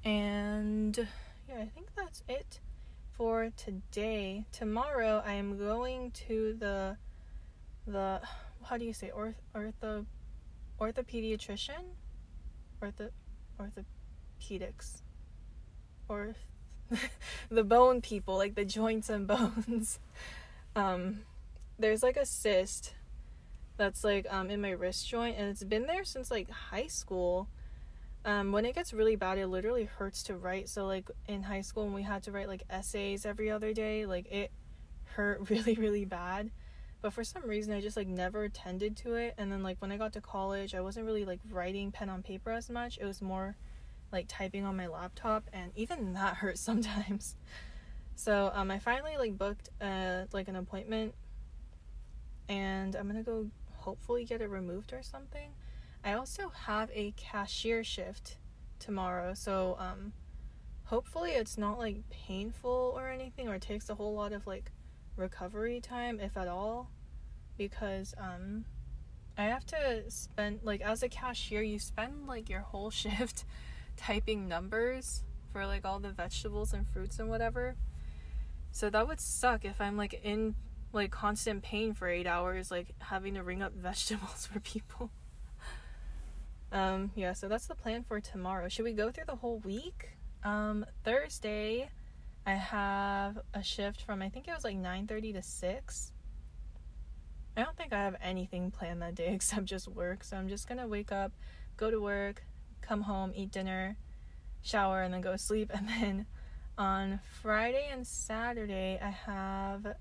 And 0.05 1.05
yeah, 1.47 1.55
I 1.61 1.65
think 1.65 1.87
that's 1.95 2.23
it 2.27 2.59
for 3.11 3.51
today. 3.55 4.45
Tomorrow 4.51 5.23
I 5.25 5.33
am 5.33 5.57
going 5.57 6.11
to 6.27 6.55
the 6.59 6.97
the 7.85 8.21
how 8.63 8.77
do 8.77 8.85
you 8.85 8.93
say 8.93 9.11
orth 9.15 9.35
ortho 9.55 10.05
orthopediatrician? 10.79 11.83
Ortho 12.81 13.09
orthopedics. 13.59 15.01
Or 16.09 16.35
the 17.49 17.63
bone 17.63 18.01
people 18.01 18.37
like 18.37 18.55
the 18.55 18.65
joints 18.65 19.09
and 19.09 19.27
bones. 19.27 19.99
Um 20.75 21.21
there's 21.79 22.03
like 22.03 22.17
a 22.17 22.25
cyst 22.25 22.93
that's 23.77 24.03
like 24.03 24.25
um 24.29 24.49
in 24.49 24.59
my 24.59 24.71
wrist 24.71 25.07
joint 25.07 25.37
and 25.37 25.49
it's 25.49 25.63
been 25.63 25.85
there 25.85 26.03
since 26.03 26.29
like 26.29 26.49
high 26.49 26.87
school 26.87 27.47
um, 28.27 28.51
when 28.51 28.65
it 28.65 28.75
gets 28.75 28.93
really 28.93 29.15
bad, 29.15 29.37
it 29.37 29.47
literally 29.47 29.85
hurts 29.85 30.21
to 30.23 30.35
write. 30.35 30.67
So, 30.67 30.85
like 30.85 31.09
in 31.29 31.43
high 31.43 31.61
school, 31.61 31.85
when 31.85 31.93
we 31.93 32.03
had 32.03 32.23
to 32.23 32.31
write 32.33 32.49
like 32.49 32.63
essays 32.69 33.25
every 33.25 33.49
other 33.49 33.73
day, 33.73 34.05
like 34.05 34.29
it 34.29 34.51
hurt 35.05 35.49
really, 35.49 35.75
really 35.75 36.03
bad. 36.03 36.51
But 37.01 37.13
for 37.13 37.23
some 37.23 37.43
reason, 37.43 37.73
I 37.73 37.79
just 37.79 37.95
like 37.95 38.07
never 38.07 38.43
attended 38.43 38.97
to 38.97 39.13
it. 39.15 39.35
And 39.37 39.49
then, 39.49 39.63
like, 39.63 39.81
when 39.81 39.93
I 39.93 39.97
got 39.97 40.11
to 40.13 40.21
college, 40.21 40.75
I 40.75 40.81
wasn't 40.81 41.05
really 41.05 41.23
like 41.23 41.39
writing 41.49 41.89
pen 41.89 42.09
on 42.09 42.21
paper 42.21 42.51
as 42.51 42.69
much. 42.69 42.97
It 42.99 43.05
was 43.05 43.21
more 43.21 43.55
like 44.11 44.25
typing 44.27 44.65
on 44.65 44.75
my 44.75 44.87
laptop, 44.87 45.45
and 45.53 45.71
even 45.77 46.13
that 46.13 46.35
hurts 46.35 46.59
sometimes. 46.59 47.37
So, 48.15 48.51
um, 48.53 48.69
I 48.71 48.79
finally 48.79 49.15
like 49.17 49.37
booked 49.37 49.69
uh 49.79 50.25
like 50.33 50.49
an 50.49 50.57
appointment, 50.57 51.15
and 52.49 52.93
I'm 52.93 53.07
gonna 53.07 53.23
go 53.23 53.47
hopefully 53.77 54.25
get 54.25 54.41
it 54.41 54.49
removed 54.49 54.91
or 54.91 55.01
something. 55.01 55.51
I 56.03 56.13
also 56.13 56.49
have 56.65 56.89
a 56.93 57.11
cashier 57.17 57.83
shift 57.83 58.37
tomorrow, 58.79 59.33
so 59.33 59.75
um 59.79 60.13
hopefully 60.85 61.31
it's 61.31 61.57
not 61.57 61.77
like 61.77 61.97
painful 62.09 62.93
or 62.95 63.09
anything 63.09 63.49
or 63.49 63.55
it 63.55 63.61
takes 63.61 63.89
a 63.89 63.95
whole 63.95 64.13
lot 64.13 64.31
of 64.31 64.47
like 64.47 64.71
recovery 65.17 65.81
time 65.81 66.17
if 66.19 66.37
at 66.37 66.47
all 66.47 66.89
because 67.57 68.15
um 68.17 68.63
I 69.37 69.43
have 69.43 69.65
to 69.67 70.09
spend 70.09 70.61
like 70.63 70.81
as 70.81 71.03
a 71.03 71.09
cashier 71.09 71.61
you 71.61 71.77
spend 71.77 72.25
like 72.27 72.49
your 72.49 72.61
whole 72.61 72.89
shift 73.01 73.43
typing 73.97 74.47
numbers 74.47 75.23
for 75.51 75.65
like 75.65 75.85
all 75.85 75.99
the 75.99 76.11
vegetables 76.11 76.73
and 76.73 76.87
fruits 76.87 77.19
and 77.19 77.29
whatever. 77.29 77.75
So 78.71 78.89
that 78.89 79.07
would 79.07 79.19
suck 79.19 79.65
if 79.65 79.81
I'm 79.81 79.97
like 79.97 80.19
in 80.23 80.55
like 80.93 81.11
constant 81.11 81.63
pain 81.63 81.93
for 81.93 82.07
8 82.07 82.25
hours 82.27 82.71
like 82.71 82.93
having 82.99 83.33
to 83.33 83.43
ring 83.43 83.61
up 83.61 83.73
vegetables 83.75 84.45
for 84.45 84.59
people. 84.61 85.11
Um, 86.71 87.11
yeah, 87.15 87.33
so 87.33 87.47
that's 87.47 87.67
the 87.67 87.75
plan 87.75 88.03
for 88.03 88.19
tomorrow. 88.19 88.67
Should 88.67 88.85
we 88.85 88.93
go 88.93 89.11
through 89.11 89.25
the 89.27 89.35
whole 89.35 89.59
week? 89.59 90.09
Um, 90.43 90.85
Thursday, 91.03 91.89
I 92.45 92.53
have 92.53 93.39
a 93.53 93.63
shift 93.63 94.01
from 94.01 94.21
I 94.21 94.29
think 94.29 94.47
it 94.47 94.53
was 94.53 94.63
like 94.63 94.77
9:30 94.77 95.33
to 95.33 95.41
6. 95.41 96.11
I 97.55 97.63
don't 97.63 97.75
think 97.75 97.91
I 97.91 98.03
have 98.03 98.15
anything 98.21 98.69
planned 98.71 99.01
that 99.01 99.15
day 99.15 99.27
except 99.33 99.65
just 99.65 99.87
work. 99.87 100.23
So 100.23 100.37
I'm 100.37 100.47
just 100.47 100.67
going 100.67 100.77
to 100.77 100.87
wake 100.87 101.11
up, 101.11 101.31
go 101.75 101.89
to 101.89 101.99
work, 101.99 102.43
come 102.81 103.01
home, 103.01 103.31
eat 103.35 103.51
dinner, 103.51 103.97
shower 104.61 105.01
and 105.01 105.13
then 105.13 105.21
go 105.21 105.31
to 105.31 105.37
sleep 105.37 105.71
and 105.73 105.87
then 105.87 106.25
on 106.77 107.19
Friday 107.41 107.89
and 107.91 108.05
Saturday 108.05 108.99
I 109.01 109.09
have 109.09 109.95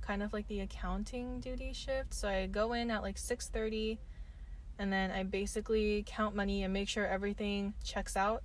kind 0.00 0.22
of 0.22 0.32
like 0.32 0.46
the 0.46 0.60
accounting 0.60 1.40
duty 1.40 1.72
shift. 1.72 2.14
So 2.14 2.28
I 2.28 2.46
go 2.46 2.72
in 2.74 2.90
at 2.90 3.02
like 3.02 3.16
6:30 3.16 3.98
and 4.78 4.92
then 4.92 5.10
I 5.10 5.22
basically 5.22 6.04
count 6.06 6.34
money 6.34 6.62
and 6.62 6.72
make 6.72 6.88
sure 6.88 7.06
everything 7.06 7.74
checks 7.82 8.16
out. 8.16 8.42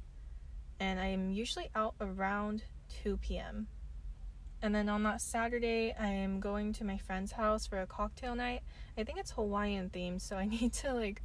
And 0.80 1.00
I 1.00 1.08
am 1.08 1.32
usually 1.32 1.70
out 1.76 1.96
around 2.00 2.64
2 3.04 3.18
p.m. 3.18 3.68
And 4.62 4.74
then 4.74 4.90
on 4.90 5.04
that 5.04 5.22
Saturday, 5.22 5.94
I 6.00 6.08
am 6.08 6.40
going 6.40 6.74
to 6.74 6.84
my 6.84 6.98
friend's 6.98 7.32
house 7.32 7.68
for 7.68 7.82
a 7.82 7.88
cocktail 7.88 8.36
night. 8.36 8.62
I 8.98 9.04
think 9.04 9.18
it's 9.18 9.32
Hawaiian 9.32 9.90
themed, 9.90 10.22
so 10.22 10.38
I 10.38 10.46
need 10.48 10.74
to 10.74 10.94
like 10.94 11.22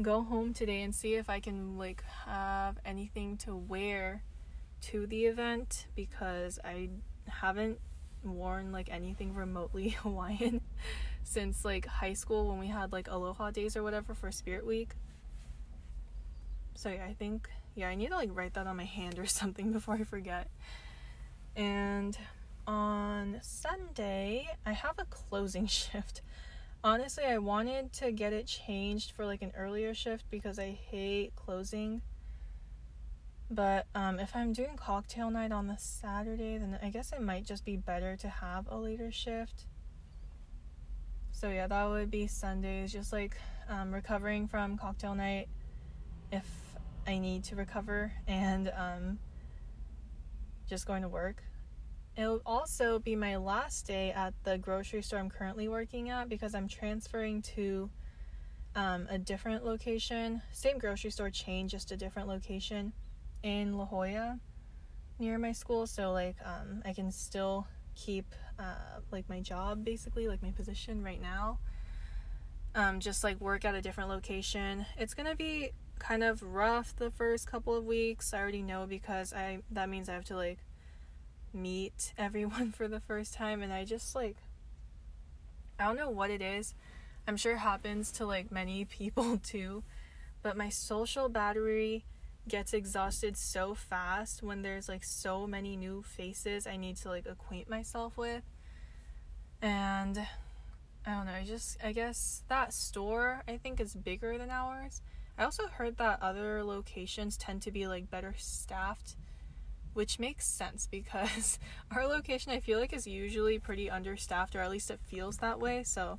go 0.00 0.22
home 0.22 0.54
today 0.54 0.82
and 0.82 0.94
see 0.94 1.14
if 1.14 1.28
I 1.28 1.40
can 1.40 1.76
like 1.76 2.02
have 2.26 2.78
anything 2.84 3.36
to 3.38 3.54
wear 3.56 4.22
to 4.82 5.06
the 5.06 5.26
event 5.26 5.86
because 5.94 6.58
I 6.64 6.90
haven't 7.28 7.78
worn 8.22 8.72
like 8.72 8.88
anything 8.90 9.34
remotely 9.34 9.88
Hawaiian 10.02 10.60
since 11.22 11.64
like 11.64 11.86
high 11.86 12.12
school 12.12 12.48
when 12.48 12.58
we 12.58 12.68
had 12.68 12.92
like 12.92 13.08
aloha 13.08 13.50
days 13.50 13.76
or 13.76 13.82
whatever 13.82 14.14
for 14.14 14.30
spirit 14.30 14.66
week. 14.66 14.90
So 16.74 16.90
yeah 16.90 17.04
i 17.04 17.14
think 17.14 17.48
yeah 17.74 17.88
i 17.88 17.94
need 17.94 18.08
to 18.08 18.16
like 18.16 18.30
write 18.32 18.54
that 18.54 18.66
on 18.66 18.76
my 18.76 18.84
hand 18.84 19.18
or 19.18 19.26
something 19.40 19.72
before 19.72 19.94
i 19.94 20.04
forget. 20.04 20.48
And 21.56 22.16
on 22.66 23.38
sunday 23.42 24.48
i 24.64 24.72
have 24.72 24.98
a 24.98 25.04
closing 25.04 25.66
shift. 25.78 26.22
Honestly 26.82 27.24
i 27.24 27.38
wanted 27.38 27.92
to 27.94 28.12
get 28.12 28.32
it 28.32 28.46
changed 28.46 29.12
for 29.12 29.26
like 29.26 29.42
an 29.42 29.52
earlier 29.56 29.94
shift 29.94 30.24
because 30.30 30.58
i 30.58 30.70
hate 30.70 31.34
closing. 31.36 32.02
But 33.52 33.86
um, 33.96 34.20
if 34.20 34.36
i'm 34.36 34.52
doing 34.52 34.76
cocktail 34.76 35.28
night 35.28 35.50
on 35.50 35.66
the 35.66 35.76
saturday 35.76 36.56
then 36.56 36.78
i 36.82 36.88
guess 36.88 37.12
it 37.12 37.20
might 37.20 37.44
just 37.44 37.64
be 37.64 37.76
better 37.76 38.16
to 38.16 38.28
have 38.28 38.68
a 38.70 38.76
later 38.76 39.10
shift 39.10 39.66
so 41.40 41.48
yeah, 41.48 41.66
that 41.66 41.88
would 41.88 42.10
be 42.10 42.26
Sundays, 42.26 42.92
just 42.92 43.14
like 43.14 43.34
um, 43.70 43.94
recovering 43.94 44.46
from 44.46 44.76
cocktail 44.76 45.14
night 45.14 45.48
if 46.30 46.46
I 47.06 47.16
need 47.16 47.44
to 47.44 47.56
recover, 47.56 48.12
and 48.26 48.70
um, 48.76 49.18
just 50.68 50.86
going 50.86 51.00
to 51.00 51.08
work. 51.08 51.42
It'll 52.14 52.42
also 52.44 52.98
be 52.98 53.16
my 53.16 53.36
last 53.36 53.86
day 53.86 54.12
at 54.12 54.34
the 54.44 54.58
grocery 54.58 55.00
store 55.00 55.18
I'm 55.18 55.30
currently 55.30 55.66
working 55.66 56.10
at 56.10 56.28
because 56.28 56.54
I'm 56.54 56.68
transferring 56.68 57.40
to 57.54 57.88
um, 58.74 59.06
a 59.08 59.16
different 59.16 59.64
location, 59.64 60.42
same 60.52 60.76
grocery 60.76 61.10
store 61.10 61.30
chain, 61.30 61.68
just 61.68 61.90
a 61.90 61.96
different 61.96 62.28
location 62.28 62.92
in 63.42 63.78
La 63.78 63.86
Jolla 63.86 64.38
near 65.18 65.38
my 65.38 65.52
school. 65.52 65.86
So 65.86 66.12
like 66.12 66.36
um, 66.44 66.82
I 66.84 66.92
can 66.92 67.10
still 67.10 67.66
keep 67.94 68.34
uh, 68.58 69.00
like 69.10 69.28
my 69.28 69.40
job 69.40 69.84
basically, 69.84 70.28
like 70.28 70.42
my 70.42 70.50
position 70.50 71.02
right 71.02 71.20
now. 71.20 71.58
Um, 72.74 73.00
just 73.00 73.24
like 73.24 73.40
work 73.40 73.64
at 73.64 73.74
a 73.74 73.80
different 73.80 74.10
location. 74.10 74.86
It's 74.96 75.14
gonna 75.14 75.34
be 75.34 75.70
kind 75.98 76.22
of 76.22 76.42
rough 76.42 76.94
the 76.96 77.10
first 77.10 77.46
couple 77.46 77.76
of 77.76 77.84
weeks. 77.84 78.32
I 78.32 78.38
already 78.38 78.62
know 78.62 78.86
because 78.86 79.32
I 79.32 79.58
that 79.70 79.88
means 79.88 80.08
I 80.08 80.14
have 80.14 80.24
to 80.26 80.36
like 80.36 80.58
meet 81.52 82.12
everyone 82.18 82.72
for 82.72 82.88
the 82.88 83.00
first 83.00 83.34
time, 83.34 83.62
and 83.62 83.72
I 83.72 83.84
just 83.84 84.14
like 84.14 84.36
I 85.78 85.84
don't 85.84 85.96
know 85.96 86.10
what 86.10 86.30
it 86.30 86.42
is. 86.42 86.74
I'm 87.26 87.36
sure 87.36 87.52
it 87.52 87.58
happens 87.58 88.12
to 88.12 88.26
like 88.26 88.50
many 88.50 88.84
people 88.98 89.38
too, 89.38 89.82
but 90.42 90.56
my 90.56 90.68
social 90.68 91.28
battery 91.28 92.04
gets 92.50 92.74
exhausted 92.74 93.36
so 93.36 93.74
fast 93.74 94.42
when 94.42 94.62
there's 94.62 94.88
like 94.88 95.04
so 95.04 95.46
many 95.46 95.76
new 95.76 96.02
faces 96.02 96.66
I 96.66 96.76
need 96.76 96.96
to 96.98 97.08
like 97.08 97.26
acquaint 97.26 97.70
myself 97.70 98.16
with. 98.16 98.42
And 99.62 100.18
I 101.06 101.14
don't 101.14 101.26
know, 101.26 101.32
I 101.32 101.44
just 101.46 101.78
I 101.82 101.92
guess 101.92 102.42
that 102.48 102.74
store 102.74 103.42
I 103.48 103.56
think 103.56 103.80
is 103.80 103.94
bigger 103.94 104.36
than 104.36 104.50
ours. 104.50 105.00
I 105.38 105.44
also 105.44 105.68
heard 105.68 105.96
that 105.98 106.20
other 106.20 106.62
locations 106.64 107.36
tend 107.36 107.62
to 107.62 107.70
be 107.70 107.86
like 107.86 108.10
better 108.10 108.34
staffed, 108.36 109.16
which 109.94 110.18
makes 110.18 110.44
sense 110.46 110.88
because 110.90 111.58
our 111.94 112.06
location 112.06 112.50
I 112.52 112.58
feel 112.58 112.80
like 112.80 112.92
is 112.92 113.06
usually 113.06 113.60
pretty 113.60 113.88
understaffed 113.88 114.56
or 114.56 114.60
at 114.60 114.70
least 114.70 114.90
it 114.90 115.00
feels 115.06 115.38
that 115.38 115.60
way. 115.60 115.84
So 115.84 116.18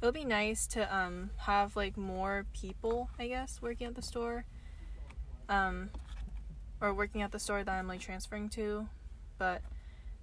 it'll 0.00 0.10
be 0.10 0.24
nice 0.24 0.66
to 0.68 0.96
um 0.96 1.30
have 1.36 1.76
like 1.76 1.98
more 1.98 2.46
people, 2.54 3.10
I 3.18 3.28
guess, 3.28 3.60
working 3.60 3.86
at 3.86 3.94
the 3.94 4.02
store 4.02 4.46
um, 5.50 5.90
or 6.80 6.94
working 6.94 7.20
at 7.20 7.32
the 7.32 7.38
store 7.38 7.62
that 7.62 7.70
I'm 7.70 7.86
like 7.86 8.00
transferring 8.00 8.48
to, 8.50 8.88
but 9.36 9.60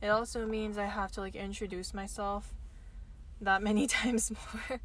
it 0.01 0.07
also 0.07 0.47
means 0.47 0.77
I 0.77 0.85
have 0.85 1.11
to 1.13 1.21
like 1.21 1.35
introduce 1.35 1.93
myself 1.93 2.53
that 3.41 3.61
many 3.61 3.85
times 3.99 4.31
more. 4.31 4.79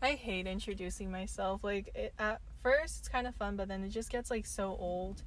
I 0.00 0.12
hate 0.12 0.46
introducing 0.46 1.10
myself. 1.10 1.62
Like 1.62 1.90
it, 1.94 2.14
at 2.18 2.40
first 2.62 3.00
it's 3.00 3.08
kind 3.08 3.26
of 3.26 3.34
fun, 3.34 3.56
but 3.56 3.68
then 3.68 3.84
it 3.84 3.90
just 3.90 4.10
gets 4.10 4.30
like 4.30 4.46
so 4.46 4.76
old. 4.80 5.22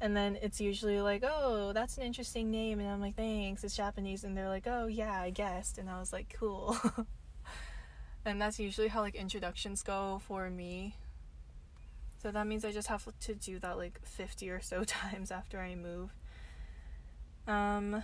And 0.00 0.16
then 0.16 0.38
it's 0.40 0.62
usually 0.62 0.98
like, 1.02 1.22
"Oh, 1.22 1.74
that's 1.74 1.98
an 1.98 2.04
interesting 2.04 2.50
name." 2.50 2.80
And 2.80 2.88
I'm 2.88 3.02
like, 3.02 3.16
"Thanks. 3.16 3.62
It's 3.62 3.76
Japanese." 3.76 4.24
And 4.24 4.34
they're 4.34 4.48
like, 4.48 4.66
"Oh, 4.66 4.86
yeah, 4.86 5.20
I 5.20 5.28
guessed." 5.28 5.76
And 5.76 5.90
I 5.90 6.00
was 6.00 6.10
like, 6.10 6.34
"Cool." 6.38 6.74
And 8.24 8.40
that's 8.40 8.58
usually 8.60 8.88
how 8.88 9.00
like 9.00 9.14
introductions 9.14 9.82
go 9.82 10.20
for 10.26 10.50
me. 10.50 10.94
So 12.20 12.30
that 12.30 12.46
means 12.46 12.64
I 12.64 12.72
just 12.72 12.88
have 12.88 13.08
to 13.18 13.34
do 13.34 13.58
that 13.60 13.78
like 13.78 13.98
50 14.04 14.50
or 14.50 14.60
so 14.60 14.84
times 14.84 15.30
after 15.30 15.58
I 15.58 15.74
move. 15.74 16.10
Um 17.46 18.02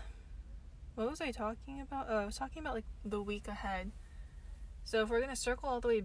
what 0.95 1.11
was 1.11 1.21
I 1.21 1.31
talking 1.31 1.83
about? 1.83 2.07
Oh, 2.09 2.17
I 2.17 2.25
was 2.25 2.37
talking 2.37 2.63
about 2.63 2.75
like 2.75 2.87
the 3.05 3.21
week 3.21 3.49
ahead. 3.49 3.93
So 4.85 5.03
if 5.03 5.11
we're 5.11 5.21
to 5.27 5.37
circle 5.37 5.69
all 5.69 5.81
the 5.81 5.89
way 5.89 6.03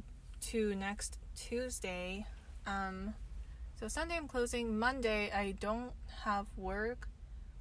to 0.47 0.75
next 0.75 1.19
Tuesday, 1.35 2.25
um 2.67 3.13
so 3.79 3.87
Sunday 3.87 4.17
I'm 4.17 4.27
closing. 4.27 4.77
Monday 4.77 5.31
I 5.31 5.53
don't 5.53 5.93
have 6.23 6.47
work 6.57 7.07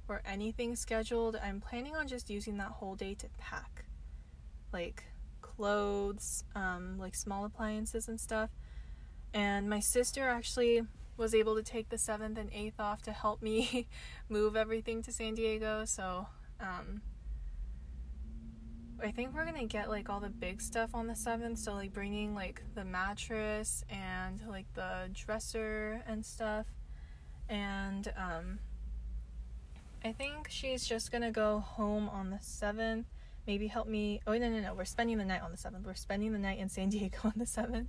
or 0.09 0.21
anything 0.25 0.75
scheduled. 0.75 1.37
I'm 1.37 1.61
planning 1.61 1.95
on 1.95 2.07
just 2.07 2.29
using 2.29 2.57
that 2.57 2.71
whole 2.71 2.95
day 2.95 3.15
to 3.15 3.27
pack. 3.37 3.85
Like 4.73 5.05
clothes, 5.41 6.43
um, 6.55 6.97
like 6.99 7.15
small 7.15 7.45
appliances 7.45 8.09
and 8.09 8.19
stuff. 8.19 8.49
And 9.33 9.69
my 9.69 9.79
sister 9.79 10.27
actually 10.27 10.83
was 11.17 11.33
able 11.33 11.55
to 11.55 11.63
take 11.63 11.89
the 11.89 11.97
7th 11.97 12.37
and 12.37 12.51
8th 12.51 12.79
off 12.79 13.01
to 13.03 13.11
help 13.11 13.41
me 13.41 13.87
move 14.29 14.55
everything 14.55 15.01
to 15.03 15.11
San 15.11 15.35
Diego. 15.35 15.85
So, 15.85 16.27
um, 16.59 17.01
I 19.03 19.11
think 19.11 19.33
we're 19.33 19.45
gonna 19.45 19.65
get 19.65 19.89
like 19.89 20.09
all 20.09 20.19
the 20.19 20.29
big 20.29 20.61
stuff 20.61 20.93
on 20.93 21.07
the 21.07 21.13
7th. 21.13 21.57
So, 21.57 21.73
like 21.73 21.93
bringing 21.93 22.35
like 22.35 22.61
the 22.75 22.83
mattress 22.83 23.83
and 23.89 24.41
like 24.47 24.71
the 24.73 25.09
dresser 25.13 26.03
and 26.07 26.25
stuff. 26.25 26.65
And, 27.49 28.11
um, 28.17 28.59
I 30.03 30.11
think 30.11 30.47
she's 30.49 30.85
just 30.85 31.11
gonna 31.11 31.31
go 31.31 31.59
home 31.59 32.09
on 32.09 32.31
the 32.31 32.37
7th 32.37 33.05
maybe 33.47 33.67
help 33.67 33.87
me. 33.87 34.21
Oh, 34.27 34.33
no, 34.33 34.49
no, 34.49 34.59
no. 34.59 34.73
We're 34.73 34.85
spending 34.85 35.17
the 35.17 35.25
night 35.25 35.41
on 35.41 35.51
the 35.51 35.57
7th. 35.57 35.83
We're 35.85 35.93
spending 35.93 36.33
the 36.33 36.39
night 36.39 36.59
in 36.59 36.69
San 36.69 36.89
Diego 36.95 37.17
on 37.23 37.33
the 37.35 37.45
7th. 37.45 37.87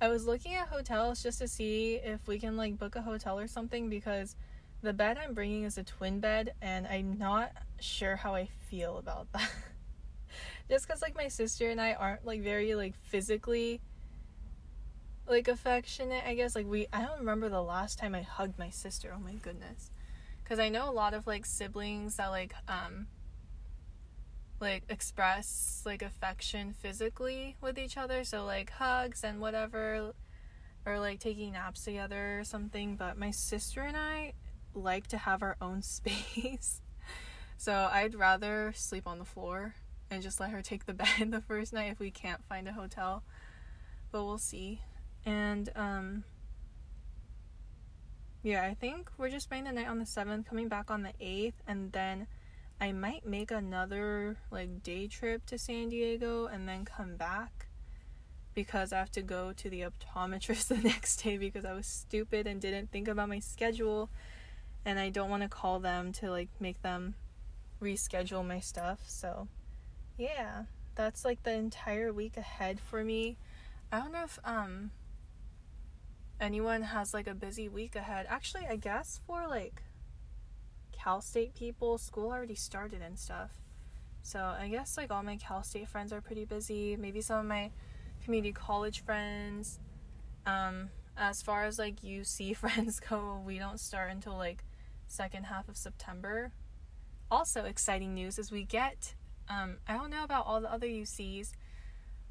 I 0.00 0.08
was 0.08 0.26
looking 0.26 0.54
at 0.54 0.68
hotels 0.68 1.22
just 1.22 1.40
to 1.40 1.48
see 1.48 1.96
if 2.02 2.26
we 2.26 2.38
can 2.38 2.56
like 2.56 2.78
book 2.78 2.96
a 2.96 3.02
hotel 3.02 3.38
or 3.38 3.46
something 3.46 3.90
because 3.90 4.34
the 4.82 4.94
bed 4.94 5.18
I'm 5.18 5.34
bringing 5.34 5.64
is 5.64 5.76
a 5.76 5.84
twin 5.84 6.20
bed 6.20 6.54
and 6.62 6.86
I'm 6.86 7.18
not 7.18 7.52
sure 7.80 8.16
how 8.16 8.34
I 8.34 8.48
feel 8.70 8.96
about 8.96 9.30
that. 9.32 9.50
just 10.70 10.88
cuz 10.88 11.02
like 11.02 11.14
my 11.14 11.28
sister 11.28 11.68
and 11.68 11.78
I 11.80 11.92
aren't 11.92 12.24
like 12.24 12.40
very 12.40 12.74
like 12.74 12.94
physically 12.96 13.82
like 15.28 15.48
affectionate, 15.48 16.24
I 16.26 16.34
guess 16.34 16.56
like 16.56 16.66
we 16.66 16.86
I 16.94 17.02
don't 17.02 17.18
remember 17.18 17.50
the 17.50 17.62
last 17.62 17.98
time 17.98 18.14
I 18.14 18.22
hugged 18.22 18.58
my 18.58 18.70
sister. 18.70 19.12
Oh 19.14 19.20
my 19.20 19.34
goodness. 19.34 19.90
Cuz 20.46 20.58
I 20.58 20.70
know 20.70 20.88
a 20.88 20.92
lot 20.92 21.12
of 21.12 21.26
like 21.26 21.44
siblings 21.44 22.16
that 22.16 22.28
like 22.28 22.54
um 22.68 23.06
like 24.60 24.84
express 24.88 25.82
like 25.86 26.02
affection 26.02 26.72
physically 26.72 27.56
with 27.60 27.78
each 27.78 27.96
other. 27.96 28.24
So 28.24 28.44
like 28.44 28.70
hugs 28.70 29.24
and 29.24 29.40
whatever 29.40 30.12
or 30.86 30.98
like 30.98 31.20
taking 31.20 31.52
naps 31.52 31.84
together 31.84 32.40
or 32.40 32.44
something. 32.44 32.96
But 32.96 33.18
my 33.18 33.30
sister 33.30 33.80
and 33.80 33.96
I 33.96 34.34
like 34.74 35.08
to 35.08 35.18
have 35.18 35.42
our 35.42 35.56
own 35.60 35.82
space. 35.82 36.82
So 37.56 37.88
I'd 37.92 38.14
rather 38.14 38.72
sleep 38.74 39.06
on 39.06 39.18
the 39.18 39.24
floor 39.24 39.74
and 40.10 40.22
just 40.22 40.40
let 40.40 40.50
her 40.50 40.62
take 40.62 40.86
the 40.86 40.94
bed 40.94 41.30
the 41.30 41.40
first 41.40 41.72
night 41.72 41.92
if 41.92 41.98
we 41.98 42.10
can't 42.10 42.44
find 42.44 42.68
a 42.68 42.72
hotel. 42.72 43.22
But 44.12 44.24
we'll 44.24 44.38
see. 44.38 44.80
And 45.24 45.70
um 45.76 46.24
yeah 48.42 48.62
I 48.62 48.72
think 48.74 49.10
we're 49.18 49.28
just 49.28 49.44
spending 49.44 49.74
the 49.74 49.80
night 49.80 49.88
on 49.88 49.98
the 49.98 50.06
7th 50.06 50.46
coming 50.46 50.68
back 50.68 50.90
on 50.90 51.02
the 51.02 51.12
8th 51.20 51.52
and 51.66 51.92
then 51.92 52.26
I 52.80 52.92
might 52.92 53.26
make 53.26 53.50
another 53.50 54.38
like 54.50 54.82
day 54.82 55.06
trip 55.06 55.44
to 55.46 55.58
San 55.58 55.90
Diego 55.90 56.46
and 56.46 56.66
then 56.66 56.86
come 56.86 57.16
back 57.16 57.66
because 58.54 58.92
I 58.92 58.98
have 58.98 59.12
to 59.12 59.22
go 59.22 59.52
to 59.52 59.70
the 59.70 59.82
optometrist 59.82 60.68
the 60.68 60.76
next 60.76 61.22
day 61.22 61.36
because 61.36 61.64
I 61.64 61.74
was 61.74 61.86
stupid 61.86 62.46
and 62.46 62.60
didn't 62.60 62.90
think 62.90 63.06
about 63.06 63.28
my 63.28 63.38
schedule 63.38 64.08
and 64.84 64.98
I 64.98 65.10
don't 65.10 65.28
want 65.28 65.42
to 65.42 65.48
call 65.48 65.78
them 65.78 66.12
to 66.14 66.30
like 66.30 66.48
make 66.58 66.80
them 66.82 67.14
reschedule 67.82 68.46
my 68.46 68.60
stuff. 68.60 69.00
So, 69.06 69.48
yeah, 70.16 70.64
that's 70.94 71.24
like 71.24 71.42
the 71.42 71.52
entire 71.52 72.12
week 72.12 72.38
ahead 72.38 72.80
for 72.80 73.04
me. 73.04 73.36
I 73.92 73.98
don't 74.00 74.12
know 74.12 74.24
if 74.24 74.38
um 74.44 74.90
anyone 76.40 76.82
has 76.82 77.12
like 77.12 77.26
a 77.26 77.34
busy 77.34 77.68
week 77.68 77.94
ahead. 77.94 78.26
Actually, 78.28 78.66
I 78.68 78.76
guess 78.76 79.20
for 79.26 79.46
like 79.46 79.82
Cal 81.02 81.20
State 81.20 81.54
people, 81.54 81.98
school 81.98 82.30
already 82.30 82.54
started 82.54 83.00
and 83.02 83.18
stuff. 83.18 83.50
So 84.22 84.38
I 84.40 84.68
guess 84.68 84.96
like 84.96 85.10
all 85.10 85.22
my 85.22 85.36
Cal 85.36 85.62
State 85.62 85.88
friends 85.88 86.12
are 86.12 86.20
pretty 86.20 86.44
busy. 86.44 86.96
Maybe 86.96 87.20
some 87.20 87.40
of 87.40 87.46
my 87.46 87.70
community 88.24 88.52
college 88.52 89.02
friends. 89.04 89.78
Um, 90.46 90.90
as 91.16 91.42
far 91.42 91.64
as 91.64 91.78
like 91.78 92.02
UC 92.02 92.56
friends 92.56 93.00
go, 93.00 93.42
we 93.44 93.58
don't 93.58 93.80
start 93.80 94.10
until 94.10 94.36
like 94.36 94.64
second 95.06 95.44
half 95.44 95.68
of 95.68 95.76
September. 95.76 96.52
Also 97.30 97.64
exciting 97.64 98.14
news 98.14 98.38
is 98.38 98.50
we 98.50 98.64
get 98.64 99.14
um, 99.48 99.78
I 99.88 99.94
don't 99.94 100.10
know 100.10 100.22
about 100.22 100.46
all 100.46 100.60
the 100.60 100.72
other 100.72 100.86
UCs, 100.86 101.52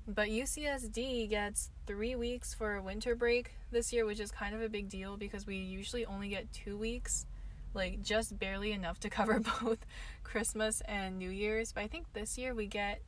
but 0.08 0.30
UCSD 0.30 1.30
gets 1.30 1.72
three 1.86 2.16
weeks 2.16 2.54
for 2.54 2.82
winter 2.82 3.16
break 3.16 3.52
this 3.72 3.92
year, 3.92 4.06
which 4.06 4.20
is 4.20 4.32
kind 4.32 4.56
of 4.56 4.62
a 4.62 4.70
big 4.70 4.90
deal 4.90 5.18
because 5.18 5.46
we 5.46 5.58
usually 5.58 6.06
only 6.06 6.30
get 6.30 6.54
two 6.54 6.78
weeks 6.78 7.26
like 7.74 8.02
just 8.02 8.38
barely 8.40 8.72
enough 8.72 9.00
to 9.02 9.10
cover 9.10 9.40
both 9.40 9.80
Christmas 10.24 10.82
and 10.86 11.18
New 11.18 11.30
Year's. 11.30 11.72
But 11.72 11.84
I 11.84 11.88
think 11.88 12.14
this 12.14 12.38
year 12.38 12.54
we 12.54 12.68
get 12.68 13.02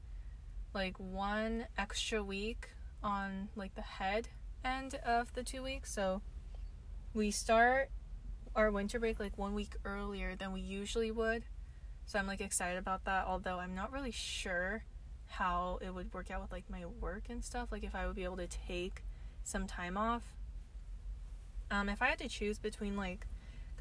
like 0.73 0.97
one 0.97 1.65
extra 1.77 2.23
week 2.23 2.69
on 3.03 3.49
like 3.55 3.75
the 3.75 3.81
head 3.81 4.29
end 4.63 4.95
of 5.05 5.33
the 5.33 5.43
two 5.43 5.63
weeks. 5.63 5.93
So 5.93 6.21
we 7.13 7.31
start 7.31 7.89
our 8.55 8.71
winter 8.71 8.99
break 8.99 9.19
like 9.19 9.37
one 9.37 9.53
week 9.53 9.75
earlier 9.85 10.35
than 10.35 10.51
we 10.51 10.61
usually 10.61 11.11
would. 11.11 11.43
So 12.05 12.19
I'm 12.19 12.27
like 12.27 12.41
excited 12.41 12.77
about 12.77 13.05
that, 13.05 13.25
although 13.27 13.59
I'm 13.59 13.75
not 13.75 13.91
really 13.91 14.11
sure 14.11 14.83
how 15.27 15.79
it 15.81 15.93
would 15.93 16.13
work 16.13 16.29
out 16.29 16.41
with 16.41 16.51
like 16.51 16.69
my 16.69 16.85
work 16.85 17.23
and 17.29 17.43
stuff. 17.43 17.71
Like 17.71 17.83
if 17.83 17.95
I 17.95 18.05
would 18.05 18.15
be 18.15 18.23
able 18.23 18.37
to 18.37 18.47
take 18.47 19.03
some 19.43 19.67
time 19.67 19.97
off. 19.97 20.23
Um, 21.69 21.87
if 21.87 22.01
I 22.01 22.07
had 22.07 22.19
to 22.19 22.27
choose 22.27 22.59
between 22.59 22.97
like 22.97 23.25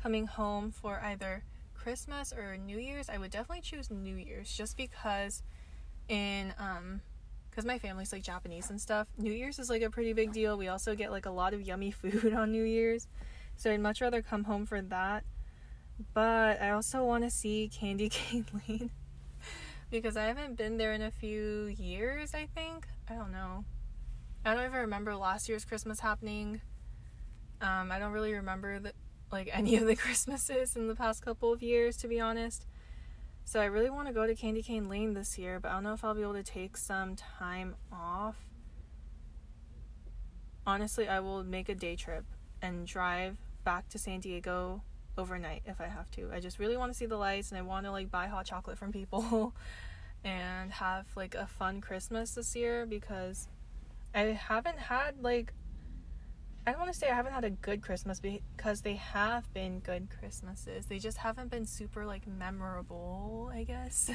coming 0.03 0.27
home 0.27 0.71
for 0.71 1.01
either 1.05 1.45
Christmas 1.75 2.33
or 2.33 2.57
New 2.57 2.79
Year's, 2.79 3.09
I 3.09 3.19
would 3.19 3.31
definitely 3.31 3.63
choose 3.63 3.91
New 3.91 4.17
Year's 4.17 4.53
just 4.53 4.77
because 4.77 5.43
in 6.09 6.53
um 6.59 7.01
because 7.51 7.65
my 7.65 7.79
family's 7.79 8.13
like 8.13 8.23
Japanese 8.23 8.71
and 8.71 8.81
stuff. 8.81 9.09
New 9.19 9.33
Year's 9.33 9.59
is 9.59 9.69
like 9.69 9.83
a 9.83 9.91
pretty 9.91 10.13
big 10.13 10.33
deal. 10.33 10.57
We 10.57 10.69
also 10.69 10.95
get 10.95 11.11
like 11.11 11.27
a 11.27 11.31
lot 11.31 11.53
of 11.53 11.63
yummy 11.63 11.91
food 11.91 12.33
on 12.33 12.53
New 12.53 12.65
Year's. 12.65 13.09
So 13.57 13.73
I'd 13.73 13.81
much 13.81 14.01
rather 14.01 14.23
come 14.23 14.45
home 14.45 14.67
for 14.67 14.81
that. 14.83 15.25
But 16.15 16.63
I 16.63 16.71
also 16.71 17.05
want 17.05 17.25
to 17.25 17.31
see 17.31 17.69
Candy 17.73 18.09
Cane 18.11 18.47
Lane 18.69 18.91
because 19.91 20.17
I 20.17 20.25
haven't 20.25 20.57
been 20.57 20.79
there 20.79 20.93
in 20.93 21.03
a 21.03 21.11
few 21.11 21.67
years, 21.67 22.35
I 22.35 22.47
think. 22.55 22.87
I 23.09 23.15
don't 23.15 23.33
know. 23.33 23.65
I 24.45 24.55
don't 24.55 24.65
even 24.65 24.79
remember 24.79 25.15
last 25.17 25.49
year's 25.49 25.65
Christmas 25.65 26.01
happening. 26.01 26.61
Um, 27.61 27.93
I 27.93 27.99
don't 27.99 28.13
really 28.13 28.33
remember 28.33 28.79
the 28.79 28.93
like 29.33 29.49
any 29.53 29.77
of 29.77 29.87
the 29.87 29.97
Christmases 29.97 30.77
in 30.77 30.89
the 30.89 30.95
past 30.95 31.25
couple 31.25 31.53
of 31.53 31.63
years, 31.63 31.97
to 31.99 32.09
be 32.09 32.21
honest. 32.21 32.67
So 33.45 33.61
I 33.61 33.65
really 33.65 33.91
want 33.91 34.07
to 34.07 34.15
go 34.15 34.27
to 34.27 34.35
Candy 34.35 34.63
Cane 34.63 34.89
Lane 34.89 35.15
this 35.15 35.39
year, 35.39 35.59
but 35.59 35.71
I 35.71 35.75
don't 35.75 35.83
know 35.83 35.93
if 35.93 36.05
I'll 36.05 36.15
be 36.15 36.23
able 36.23 36.35
to 36.35 36.43
take 36.43 36.77
some 36.77 37.17
time 37.17 37.75
off. 37.93 38.37
Honestly, 40.67 41.09
I 41.09 41.21
will 41.21 41.43
make 41.43 41.69
a 41.69 41.75
day 41.75 41.97
trip 41.97 42.25
and 42.63 42.87
drive 42.87 43.37
back 43.65 43.89
to 43.89 43.99
San 43.99 44.21
Diego 44.21 44.83
overnight 45.19 45.63
if 45.67 45.81
I 45.81 45.87
have 45.87 46.11
to. 46.13 46.31
I 46.33 46.41
just 46.41 46.59
really 46.59 46.77
want 46.77 46.93
to 46.93 46.99
see 46.99 47.07
the 47.07 47.17
lights 47.17 47.51
and 47.51 47.59
I 47.59 47.63
want 47.63 47.87
to 47.87 47.93
like 47.93 48.11
buy 48.11 48.27
hot 48.27 48.47
chocolate 48.47 48.79
from 48.79 48.93
people 48.93 49.53
and 50.25 50.71
have 50.73 51.07
like 51.17 51.35
a 51.35 51.47
fun 51.47 51.81
Christmas 51.81 52.35
this 52.35 52.55
year 52.55 52.87
because 52.87 53.49
I 54.15 54.21
haven't 54.21 54.79
had 54.79 55.23
like 55.23 55.53
I 56.71 56.73
don't 56.73 56.83
want 56.83 56.93
to 56.93 56.99
say 57.01 57.11
I 57.11 57.17
haven't 57.17 57.33
had 57.33 57.43
a 57.43 57.51
good 57.51 57.83
Christmas 57.83 58.21
because 58.21 58.83
they 58.83 58.95
have 58.95 59.53
been 59.53 59.81
good 59.81 60.07
Christmases. 60.21 60.87
They 60.87 61.01
just 61.01 61.19
haven't 61.19 61.51
been 61.51 61.67
super 61.67 62.07
like 62.07 62.29
memorable, 62.29 63.51
I 63.53 63.65
guess. 63.65 64.09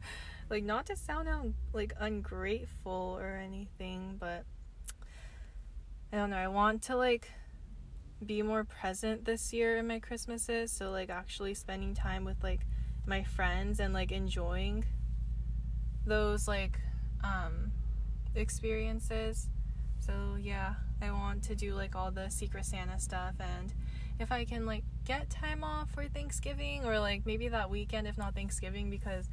like 0.50 0.62
not 0.62 0.84
to 0.88 0.96
sound 0.96 1.26
un- 1.26 1.54
like 1.72 1.94
ungrateful 1.98 3.16
or 3.18 3.40
anything, 3.42 4.16
but 4.20 4.44
I 6.12 6.18
don't 6.18 6.28
know. 6.28 6.36
I 6.36 6.48
want 6.48 6.82
to 6.82 6.96
like 6.96 7.30
be 8.26 8.42
more 8.42 8.64
present 8.64 9.24
this 9.24 9.54
year 9.54 9.78
in 9.78 9.86
my 9.86 9.98
Christmases, 9.98 10.70
so 10.70 10.90
like 10.90 11.08
actually 11.08 11.54
spending 11.54 11.94
time 11.94 12.26
with 12.26 12.42
like 12.42 12.60
my 13.06 13.24
friends 13.24 13.80
and 13.80 13.94
like 13.94 14.12
enjoying 14.12 14.84
those 16.04 16.46
like 16.46 16.78
um 17.24 17.72
experiences. 18.34 19.48
So 20.04 20.36
yeah, 20.40 20.74
I 21.00 21.12
want 21.12 21.44
to 21.44 21.54
do 21.54 21.74
like 21.74 21.94
all 21.94 22.10
the 22.10 22.28
Secret 22.28 22.64
Santa 22.64 22.98
stuff 22.98 23.34
and 23.38 23.72
if 24.18 24.32
I 24.32 24.44
can 24.44 24.66
like 24.66 24.82
get 25.04 25.30
time 25.30 25.62
off 25.62 25.90
for 25.90 26.06
Thanksgiving 26.08 26.84
or 26.84 26.98
like 26.98 27.24
maybe 27.24 27.48
that 27.48 27.70
weekend 27.70 28.08
if 28.08 28.18
not 28.18 28.34
Thanksgiving 28.34 28.90
because 28.90 29.28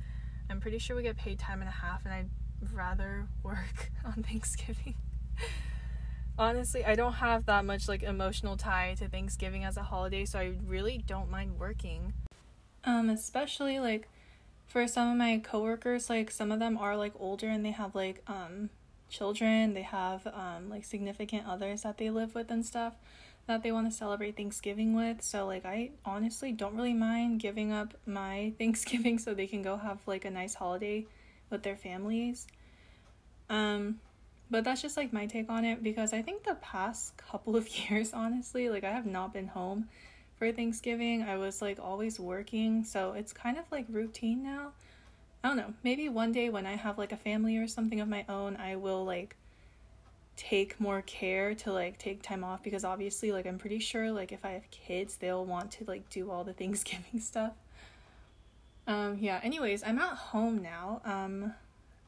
I'm 0.49 0.59
pretty 0.59 0.77
sure 0.77 0.95
we 0.95 1.03
get 1.03 1.17
paid 1.17 1.39
time 1.39 1.61
and 1.61 1.69
a 1.69 1.71
half 1.71 2.05
and 2.05 2.13
I'd 2.13 2.29
rather 2.71 3.27
work 3.43 3.91
on 4.05 4.23
Thanksgiving. 4.23 4.95
Honestly, 6.37 6.85
I 6.85 6.95
don't 6.95 7.13
have 7.13 7.45
that 7.47 7.65
much 7.65 7.87
like 7.87 8.03
emotional 8.03 8.55
tie 8.55 8.95
to 8.99 9.09
Thanksgiving 9.09 9.63
as 9.63 9.75
a 9.75 9.83
holiday, 9.83 10.23
so 10.23 10.39
I 10.39 10.53
really 10.65 11.03
don't 11.05 11.29
mind 11.29 11.59
working. 11.59 12.13
Um, 12.85 13.09
especially 13.09 13.79
like 13.79 14.07
for 14.67 14.87
some 14.87 15.11
of 15.11 15.17
my 15.17 15.41
coworkers, 15.43 16.09
like 16.09 16.31
some 16.31 16.51
of 16.51 16.59
them 16.59 16.77
are 16.77 16.95
like 16.95 17.13
older 17.19 17.49
and 17.49 17.65
they 17.65 17.71
have 17.71 17.93
like 17.95 18.23
um 18.27 18.69
children, 19.09 19.73
they 19.73 19.81
have 19.81 20.25
um 20.27 20.69
like 20.69 20.85
significant 20.85 21.47
others 21.47 21.83
that 21.83 21.97
they 21.97 22.09
live 22.09 22.35
with 22.35 22.51
and 22.51 22.65
stuff 22.65 22.95
that 23.47 23.63
they 23.63 23.71
want 23.71 23.89
to 23.89 23.95
celebrate 23.95 24.37
Thanksgiving 24.37 24.95
with. 24.95 25.21
So 25.21 25.47
like 25.47 25.65
I 25.65 25.91
honestly 26.05 26.51
don't 26.51 26.75
really 26.75 26.93
mind 26.93 27.39
giving 27.39 27.71
up 27.71 27.95
my 28.05 28.53
Thanksgiving 28.59 29.17
so 29.17 29.33
they 29.33 29.47
can 29.47 29.61
go 29.61 29.75
have 29.75 29.99
like 30.05 30.25
a 30.25 30.29
nice 30.29 30.53
holiday 30.53 31.05
with 31.49 31.63
their 31.63 31.75
families. 31.75 32.47
Um 33.49 33.99
but 34.51 34.63
that's 34.63 34.81
just 34.81 34.97
like 34.97 35.13
my 35.13 35.27
take 35.27 35.49
on 35.49 35.63
it 35.63 35.83
because 35.83 36.11
I 36.13 36.21
think 36.21 36.43
the 36.43 36.55
past 36.55 37.17
couple 37.31 37.55
of 37.55 37.67
years 37.67 38.13
honestly, 38.13 38.69
like 38.69 38.83
I 38.83 38.91
have 38.91 39.05
not 39.05 39.33
been 39.33 39.47
home 39.47 39.89
for 40.37 40.51
Thanksgiving. 40.51 41.23
I 41.23 41.37
was 41.37 41.61
like 41.61 41.79
always 41.79 42.19
working, 42.19 42.83
so 42.83 43.13
it's 43.13 43.33
kind 43.33 43.57
of 43.57 43.65
like 43.71 43.85
routine 43.89 44.43
now. 44.43 44.71
I 45.43 45.47
don't 45.47 45.57
know. 45.57 45.73
Maybe 45.83 46.09
one 46.09 46.31
day 46.31 46.49
when 46.49 46.65
I 46.65 46.75
have 46.75 46.97
like 46.97 47.11
a 47.11 47.17
family 47.17 47.57
or 47.57 47.67
something 47.67 48.01
of 48.01 48.07
my 48.07 48.25
own, 48.27 48.57
I 48.57 48.75
will 48.75 49.05
like 49.05 49.35
take 50.35 50.79
more 50.79 51.01
care 51.01 51.53
to 51.53 51.71
like 51.73 51.97
take 51.97 52.21
time 52.21 52.43
off 52.43 52.63
because 52.63 52.85
obviously 52.85 53.31
like 53.31 53.45
I'm 53.45 53.57
pretty 53.57 53.79
sure 53.79 54.11
like 54.11 54.31
if 54.31 54.45
I 54.45 54.51
have 54.51 54.71
kids 54.71 55.17
they'll 55.17 55.45
want 55.45 55.71
to 55.71 55.85
like 55.85 56.09
do 56.09 56.31
all 56.31 56.43
the 56.43 56.53
Thanksgiving 56.61 57.19
stuff. 57.19 57.53
Um 58.87 59.17
yeah, 59.19 59.39
anyways, 59.43 59.83
I'm 59.83 59.99
at 59.99 60.15
home 60.15 60.61
now. 60.61 61.01
Um 61.05 61.53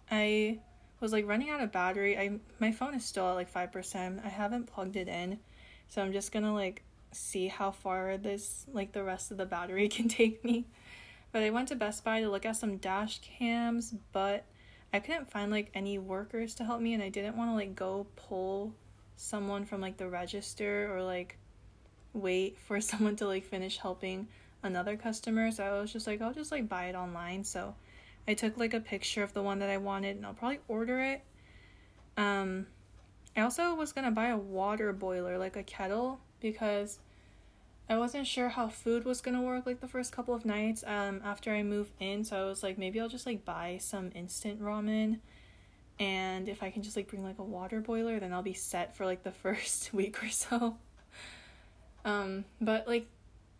I 0.10 0.60
was 1.02 1.12
like 1.12 1.28
running 1.28 1.50
out 1.50 1.62
of 1.62 1.72
battery. 1.72 2.17
I 2.17 2.39
my 2.60 2.72
phone 2.72 2.94
is 2.94 3.04
still 3.04 3.28
at 3.30 3.34
like 3.34 3.52
5%. 3.52 4.26
I 4.26 4.30
haven't 4.30 4.67
plugged 4.67 4.96
it 4.96 5.08
in. 5.08 5.39
So 5.89 6.02
I'm 6.02 6.13
just 6.13 6.32
going 6.32 6.44
to 6.44 6.54
like 6.54 6.84
see 7.12 7.50
how 7.50 7.72
far 7.72 8.17
this 8.17 8.65
like 8.72 8.94
the 8.94 9.04
rest 9.04 9.32
of 9.32 9.38
the 9.38 9.46
battery 9.46 9.88
can 9.89 10.08
take 10.08 10.44
me. 10.46 10.65
But 11.32 11.44
I 11.44 11.50
went 11.50 11.70
to 11.70 11.76
Best 11.76 12.04
Buy 12.04 12.22
to 12.22 12.30
look 12.30 12.46
at 12.46 12.58
some 12.58 12.78
dash 12.78 13.20
cams, 13.22 13.94
but 14.12 14.46
I 14.94 15.00
couldn't 15.00 15.32
find 15.32 15.52
like 15.52 15.72
any 15.74 15.98
workers 15.98 16.56
to 16.56 16.65
help 16.65 16.82
me 16.82 16.94
and 16.94 17.02
I 17.02 17.10
didn't 17.10 17.38
want 17.38 17.52
to 17.52 17.56
like 17.56 17.76
go 17.76 18.08
pull 18.15 18.74
someone 19.15 19.65
from 19.65 19.80
like 19.80 19.98
the 19.98 20.10
register 20.10 20.94
or 20.94 21.04
like 21.04 21.38
wait 22.13 22.58
for 22.58 22.82
someone 22.82 23.15
to 23.17 23.28
like 23.28 23.46
finish 23.46 23.78
helping 23.78 24.28
another 24.63 24.98
customer. 24.98 25.52
So 25.52 25.63
I 25.63 25.80
was 25.80 25.94
just 25.94 26.08
like, 26.08 26.22
I'll 26.22 26.34
just 26.34 26.52
like 26.52 26.67
buy 26.67 26.86
it 26.86 26.96
online. 26.96 27.44
So 27.44 27.76
I 28.28 28.34
took 28.34 28.58
like 28.58 28.74
a 28.74 28.80
picture 28.80 29.24
of 29.24 29.34
the 29.34 29.41
one 29.41 29.60
that 29.60 29.70
I 29.70 29.78
wanted 29.78 30.17
and 30.17 30.26
I'll 30.26 30.34
probably 30.34 30.60
order 30.67 31.02
it. 31.02 31.22
Um 32.17 32.67
I 33.36 33.41
also 33.41 33.74
was 33.76 33.94
going 33.94 34.06
to 34.06 34.12
buy 34.12 34.28
a 34.28 34.38
water 34.38 34.91
boiler, 34.91 35.38
like 35.38 35.56
a 35.56 35.63
kettle 35.63 36.20
because 36.41 37.00
I 37.92 37.98
wasn't 37.98 38.26
sure 38.26 38.48
how 38.48 38.70
food 38.70 39.04
was 39.04 39.20
gonna 39.20 39.42
work 39.42 39.66
like 39.66 39.82
the 39.82 39.88
first 39.88 40.14
couple 40.14 40.34
of 40.34 40.46
nights 40.46 40.82
um 40.88 41.20
after 41.26 41.52
I 41.52 41.62
moved 41.62 41.92
in, 42.00 42.24
so 42.24 42.42
I 42.42 42.46
was 42.46 42.64
like 42.64 42.78
maybe 42.78 43.02
I'll 43.02 43.10
just 43.10 43.26
like 43.26 43.44
buy 43.44 43.80
some 43.82 44.12
instant 44.16 44.62
ramen 44.62 45.20
and 46.00 46.48
if 46.48 46.64
I 46.64 46.72
can 46.72 46.84
just 46.84 46.96
like 46.96 47.10
bring 47.10 47.22
like 47.22 47.38
a 47.38 47.44
water 47.44 47.82
boiler 47.82 48.18
then 48.18 48.32
I'll 48.32 48.44
be 48.44 48.54
set 48.54 48.96
for 48.96 49.06
like 49.06 49.24
the 49.24 49.32
first 49.44 49.94
week 49.94 50.24
or 50.24 50.30
so. 50.30 50.78
Um 52.06 52.46
but 52.62 52.88
like 52.88 53.08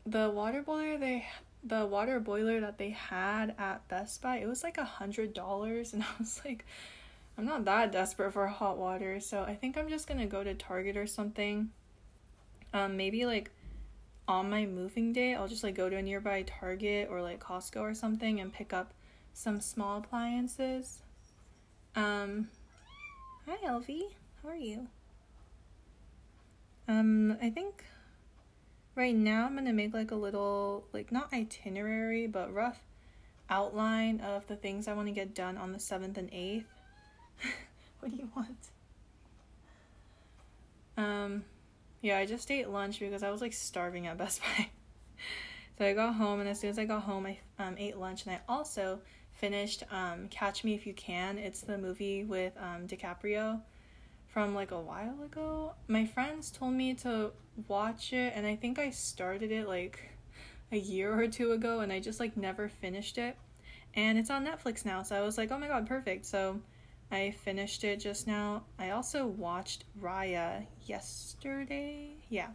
the 0.06 0.30
water 0.30 0.62
boiler 0.62 0.98
they 0.98 1.26
the 1.66 1.86
water 1.86 2.22
boiler 2.22 2.62
that 2.62 2.78
they 2.78 2.92
had 2.92 3.54
at 3.60 3.86
Best 3.90 4.22
Buy, 4.22 4.38
it 4.38 4.48
was 4.48 4.64
like 4.64 4.78
a 4.78 4.86
hundred 4.86 5.34
dollars 5.34 5.92
and 5.92 6.04
I 6.04 6.08
was 6.20 6.40
like 6.46 6.66
I'm 7.38 7.44
not 7.44 7.66
that 7.66 7.92
desperate 7.92 8.32
for 8.32 8.48
hot 8.48 8.78
water, 8.78 9.20
so 9.20 9.44
I 9.44 9.56
think 9.56 9.78
I'm 9.78 9.90
just 9.90 10.08
gonna 10.08 10.26
go 10.26 10.42
to 10.42 10.54
Target 10.54 10.96
or 10.96 11.06
something. 11.06 11.72
Um 12.74 12.96
maybe 12.96 13.26
like 13.26 13.52
on 14.32 14.50
my 14.50 14.66
moving 14.66 15.12
day, 15.12 15.36
I'll 15.36 15.48
just 15.48 15.64
like 15.64 15.76
go 15.76 15.90
to 15.90 15.98
a 15.98 16.02
nearby 16.02 16.44
Target 16.44 17.10
or 17.12 17.22
like 17.22 17.40
Costco 17.40 17.82
or 17.82 17.94
something 17.94 18.40
and 18.40 18.52
pick 18.54 18.72
up 18.74 18.94
some 19.34 19.60
small 19.60 19.98
appliances. 19.98 21.02
Um, 21.96 22.48
hi 23.46 23.58
Elvie, 23.66 24.14
how 24.42 24.50
are 24.50 24.56
you? 24.56 24.88
Um, 26.88 27.38
I 27.42 27.50
think 27.50 27.84
right 28.96 29.16
now 29.16 29.46
I'm 29.46 29.56
gonna 29.56 29.74
make 29.74 29.94
like 29.94 30.12
a 30.12 30.16
little, 30.16 30.86
like 30.94 31.12
not 31.12 31.34
itinerary, 31.34 32.28
but 32.28 32.54
rough 32.54 32.80
outline 33.50 34.22
of 34.22 34.48
the 34.48 34.56
things 34.56 34.88
I 34.88 34.94
want 34.94 35.08
to 35.10 35.14
get 35.14 35.36
done 35.36 35.58
on 35.58 35.74
the 35.74 35.78
7th 35.78 36.18
and 36.18 36.32
8th. 36.32 36.64
what 38.00 38.12
do 38.12 38.18
you 38.18 38.30
want? 38.34 38.70
Um, 40.96 41.44
yeah, 42.02 42.18
I 42.18 42.26
just 42.26 42.50
ate 42.50 42.70
lunch 42.70 43.00
because 43.00 43.24
I 43.24 43.30
was 43.30 43.42
like 43.42 43.54
starving 43.54 44.08
at 44.08 44.18
Best 44.18 44.42
Buy. 44.42 44.70
so 45.78 45.86
I 45.86 45.94
got 45.94 46.16
home, 46.16 46.40
and 46.40 46.50
as 46.50 46.60
soon 46.60 46.72
as 46.72 46.80
I 46.80 46.86
got 46.86 47.04
home, 47.04 47.26
I 47.28 47.38
um, 47.60 47.76
ate 47.78 47.98
lunch, 47.98 48.26
and 48.26 48.36
I 48.36 48.40
also 48.50 49.00
finished 49.34 49.84
um, 49.92 50.28
Catch 50.30 50.64
Me 50.64 50.74
If 50.74 50.86
You 50.86 50.94
Can. 50.94 51.38
It's 51.38 51.62
the 51.62 51.78
movie 51.78 52.24
with 52.24 52.54
um, 52.58 52.88
DiCaprio 52.88 53.62
from 54.28 54.56
like 54.56 54.72
a 54.72 54.80
while 54.80 55.22
ago. 55.24 55.74
My 55.88 56.06
friends 56.06 56.52
told 56.52 56.74
me 56.74 56.94
to 56.96 57.32
watch 57.68 58.14
it, 58.14 58.34
and 58.36 58.48
I 58.48 58.56
think 58.56 58.80
I 58.80 58.90
started 58.90 59.52
it 59.52 59.68
like 59.68 60.00
a 60.72 60.78
year 60.78 61.14
or 61.20 61.28
two 61.28 61.52
ago, 61.52 61.82
and 61.82 61.92
I 61.92 62.00
just 62.00 62.20
like 62.20 62.36
never 62.36 62.68
finished 62.68 63.18
it. 63.18 63.38
And 63.94 64.18
it's 64.18 64.30
on 64.30 64.46
Netflix 64.46 64.86
now, 64.86 65.04
so 65.04 65.16
I 65.16 65.22
was 65.22 65.38
like, 65.38 65.52
oh 65.52 65.60
my 65.60 65.68
god, 65.68 65.86
perfect. 65.86 66.26
So 66.26 66.62
I 67.12 67.32
finished 67.32 67.84
it 67.84 67.98
just 67.98 68.26
now. 68.26 68.64
I 68.80 68.92
also 68.92 69.26
watched 69.26 69.84
Raya 70.02 70.66
yesterday. 70.86 72.16
Yeah. 72.30 72.48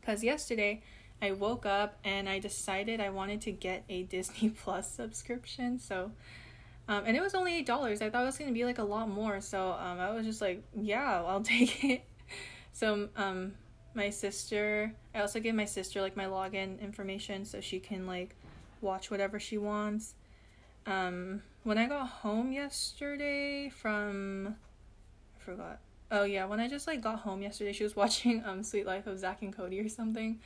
Because 0.00 0.24
yesterday 0.24 0.82
I 1.20 1.32
woke 1.32 1.66
up 1.66 1.98
and 2.02 2.28
I 2.28 2.38
decided 2.38 3.00
I 3.00 3.10
wanted 3.10 3.42
to 3.42 3.52
get 3.52 3.84
a 3.88 4.04
Disney 4.04 4.48
Plus 4.62 4.90
subscription. 4.90 5.78
So, 5.78 6.12
um, 6.88 7.04
and 7.06 7.16
it 7.16 7.20
was 7.20 7.34
only 7.34 7.62
$8. 7.62 8.00
I 8.00 8.10
thought 8.10 8.22
it 8.22 8.26
was 8.26 8.38
going 8.38 8.50
to 8.50 8.54
be 8.54 8.64
like 8.64 8.78
a 8.78 8.84
lot 8.84 9.08
more. 9.08 9.40
So, 9.42 9.72
um, 9.72 10.00
I 10.00 10.10
was 10.10 10.24
just 10.24 10.40
like, 10.40 10.62
yeah, 10.74 11.22
I'll 11.22 11.40
take 11.42 11.84
it. 11.84 12.04
So, 12.72 13.08
um, 13.16 13.52
my 13.94 14.10
sister, 14.10 14.94
I 15.14 15.20
also 15.20 15.40
gave 15.40 15.54
my 15.54 15.64
sister 15.64 16.00
like 16.00 16.16
my 16.16 16.26
login 16.26 16.80
information 16.80 17.44
so 17.44 17.60
she 17.60 17.80
can 17.80 18.06
like 18.06 18.34
watch 18.80 19.10
whatever 19.10 19.40
she 19.40 19.58
wants. 19.58 20.14
Um, 20.86 21.42
when 21.66 21.78
I 21.78 21.86
got 21.86 22.06
home 22.06 22.52
yesterday 22.52 23.68
from 23.68 24.54
I 25.36 25.44
forgot. 25.44 25.80
Oh 26.12 26.22
yeah, 26.22 26.44
when 26.44 26.60
I 26.60 26.68
just 26.68 26.86
like 26.86 27.00
got 27.00 27.18
home 27.18 27.42
yesterday, 27.42 27.72
she 27.72 27.82
was 27.82 27.96
watching 28.02 28.44
um 28.44 28.62
Sweet 28.62 28.86
Life 28.86 29.08
of 29.08 29.18
Zack 29.18 29.42
and 29.42 29.54
Cody 29.54 29.80
or 29.80 29.88
something. 29.88 30.38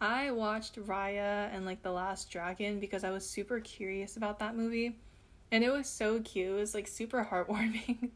I 0.00 0.30
watched 0.30 0.76
Raya 0.76 1.54
and 1.54 1.66
like 1.66 1.82
The 1.82 1.92
Last 1.92 2.30
Dragon 2.30 2.80
because 2.80 3.04
I 3.04 3.10
was 3.10 3.28
super 3.28 3.60
curious 3.60 4.16
about 4.16 4.38
that 4.38 4.56
movie. 4.56 4.96
And 5.52 5.62
it 5.62 5.70
was 5.70 5.86
so 5.86 6.20
cute. 6.20 6.52
It 6.52 6.54
was 6.54 6.74
like 6.74 6.88
super 6.88 7.28
heartwarming. 7.30 8.08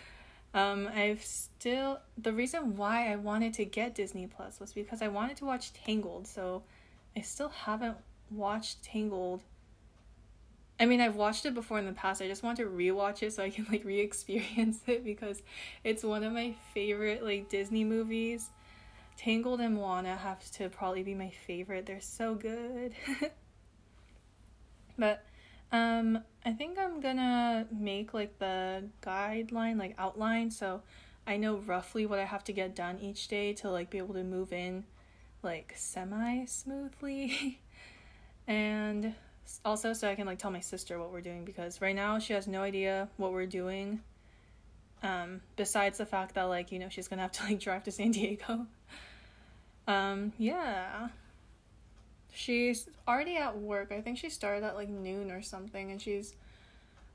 um 0.54 0.88
I've 0.94 1.22
still 1.22 2.00
the 2.16 2.32
reason 2.32 2.76
why 2.76 3.12
I 3.12 3.16
wanted 3.16 3.52
to 3.54 3.66
get 3.66 3.94
Disney 3.94 4.26
Plus 4.26 4.58
was 4.58 4.72
because 4.72 5.02
I 5.02 5.08
wanted 5.08 5.36
to 5.36 5.44
watch 5.44 5.74
Tangled. 5.74 6.26
So 6.26 6.62
I 7.14 7.20
still 7.20 7.50
haven't 7.50 7.98
watched 8.30 8.82
Tangled 8.82 9.42
I 10.80 10.86
mean, 10.86 11.02
I've 11.02 11.14
watched 11.14 11.44
it 11.44 11.52
before 11.52 11.78
in 11.78 11.84
the 11.84 11.92
past. 11.92 12.22
I 12.22 12.26
just 12.26 12.42
want 12.42 12.56
to 12.56 12.64
rewatch 12.64 13.22
it 13.22 13.34
so 13.34 13.42
I 13.42 13.50
can 13.50 13.66
like 13.70 13.84
re-experience 13.84 14.80
it 14.86 15.04
because 15.04 15.42
it's 15.84 16.02
one 16.02 16.24
of 16.24 16.32
my 16.32 16.54
favorite 16.72 17.22
like 17.22 17.50
Disney 17.50 17.84
movies. 17.84 18.48
Tangled 19.18 19.60
and 19.60 19.74
Moana 19.74 20.16
have 20.16 20.50
to 20.52 20.70
probably 20.70 21.02
be 21.02 21.14
my 21.14 21.28
favorite. 21.46 21.84
They're 21.84 22.00
so 22.00 22.34
good. 22.34 22.94
but 24.98 25.24
um 25.70 26.20
I 26.46 26.52
think 26.52 26.78
I'm 26.78 27.00
gonna 27.00 27.66
make 27.70 28.14
like 28.14 28.38
the 28.38 28.84
guideline, 29.02 29.78
like 29.78 29.94
outline, 29.98 30.50
so 30.50 30.80
I 31.26 31.36
know 31.36 31.56
roughly 31.58 32.06
what 32.06 32.18
I 32.18 32.24
have 32.24 32.42
to 32.44 32.52
get 32.54 32.74
done 32.74 32.98
each 32.98 33.28
day 33.28 33.52
to 33.54 33.70
like 33.70 33.90
be 33.90 33.98
able 33.98 34.14
to 34.14 34.24
move 34.24 34.50
in 34.54 34.84
like 35.42 35.74
semi 35.76 36.46
smoothly. 36.46 37.60
and 38.46 39.14
also 39.64 39.92
so 39.92 40.08
I 40.08 40.14
can 40.14 40.26
like 40.26 40.38
tell 40.38 40.50
my 40.50 40.60
sister 40.60 40.98
what 40.98 41.12
we're 41.12 41.20
doing 41.20 41.44
because 41.44 41.80
right 41.80 41.94
now 41.94 42.18
she 42.18 42.32
has 42.32 42.46
no 42.46 42.62
idea 42.62 43.08
what 43.16 43.32
we're 43.32 43.46
doing. 43.46 44.00
Um, 45.02 45.40
besides 45.56 45.98
the 45.98 46.06
fact 46.06 46.34
that 46.34 46.44
like, 46.44 46.72
you 46.72 46.78
know, 46.78 46.88
she's 46.88 47.08
gonna 47.08 47.22
have 47.22 47.32
to 47.32 47.42
like 47.48 47.60
drive 47.60 47.84
to 47.84 47.92
San 47.92 48.10
Diego. 48.10 48.66
Um, 49.86 50.32
yeah. 50.38 51.08
She's 52.32 52.88
already 53.08 53.36
at 53.36 53.58
work. 53.58 53.90
I 53.92 54.00
think 54.00 54.18
she 54.18 54.30
started 54.30 54.64
at 54.64 54.76
like 54.76 54.88
noon 54.88 55.30
or 55.30 55.42
something 55.42 55.90
and 55.90 56.00
she's 56.00 56.34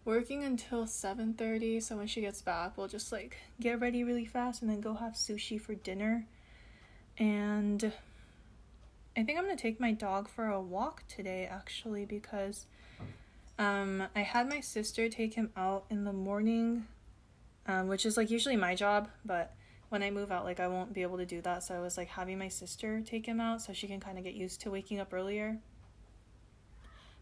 working 0.06 0.44
until 0.44 0.86
7:30 0.86 1.82
so 1.82 1.98
when 1.98 2.06
she 2.06 2.22
gets 2.22 2.42
back 2.42 2.78
we'll 2.78 2.88
just 2.88 3.12
like 3.12 3.38
get 3.60 3.82
ready 3.82 4.04
really 4.04 4.26
fast 4.26 4.62
and 4.62 4.70
then 4.70 4.80
go 4.80 4.94
have 4.94 5.14
sushi 5.14 5.60
for 5.60 5.74
dinner 5.74 6.28
and 7.18 7.92
I 9.18 9.24
think 9.24 9.40
I'm 9.40 9.46
gonna 9.46 9.56
take 9.56 9.80
my 9.80 9.94
dog 9.94 10.28
for 10.28 10.48
a 10.48 10.62
walk 10.62 11.04
today 11.08 11.48
actually 11.50 12.06
because 12.06 12.68
Um, 13.58 14.08
I 14.14 14.22
had 14.22 14.50
my 14.50 14.60
sister 14.60 15.08
take 15.08 15.36
him 15.36 15.50
out 15.56 15.86
in 15.90 16.04
the 16.04 16.12
morning, 16.12 16.88
um, 17.68 17.88
which 17.88 18.06
is 18.06 18.18
like 18.18 18.30
usually 18.30 18.58
my 18.58 18.76
job, 18.76 19.08
but 19.24 19.56
when 19.88 20.04
I 20.04 20.12
move 20.12 20.30
out, 20.30 20.44
like 20.44 20.60
I 20.60 20.68
won't 20.68 20.92
be 20.94 21.04
able 21.04 21.18
to 21.18 21.26
do 21.26 21.42
that. 21.42 21.64
So 21.64 21.74
I 21.74 21.80
was 21.80 21.96
like 21.96 22.10
having 22.10 22.38
my 22.38 22.50
sister 22.50 23.00
take 23.00 23.26
him 23.26 23.40
out 23.40 23.62
so 23.62 23.72
she 23.72 23.88
can 23.88 24.02
kind 24.02 24.18
of 24.18 24.26
get 24.26 24.34
used 24.34 24.60
to 24.62 24.72
waking 24.72 25.00
up 25.00 25.14
earlier. 25.14 25.60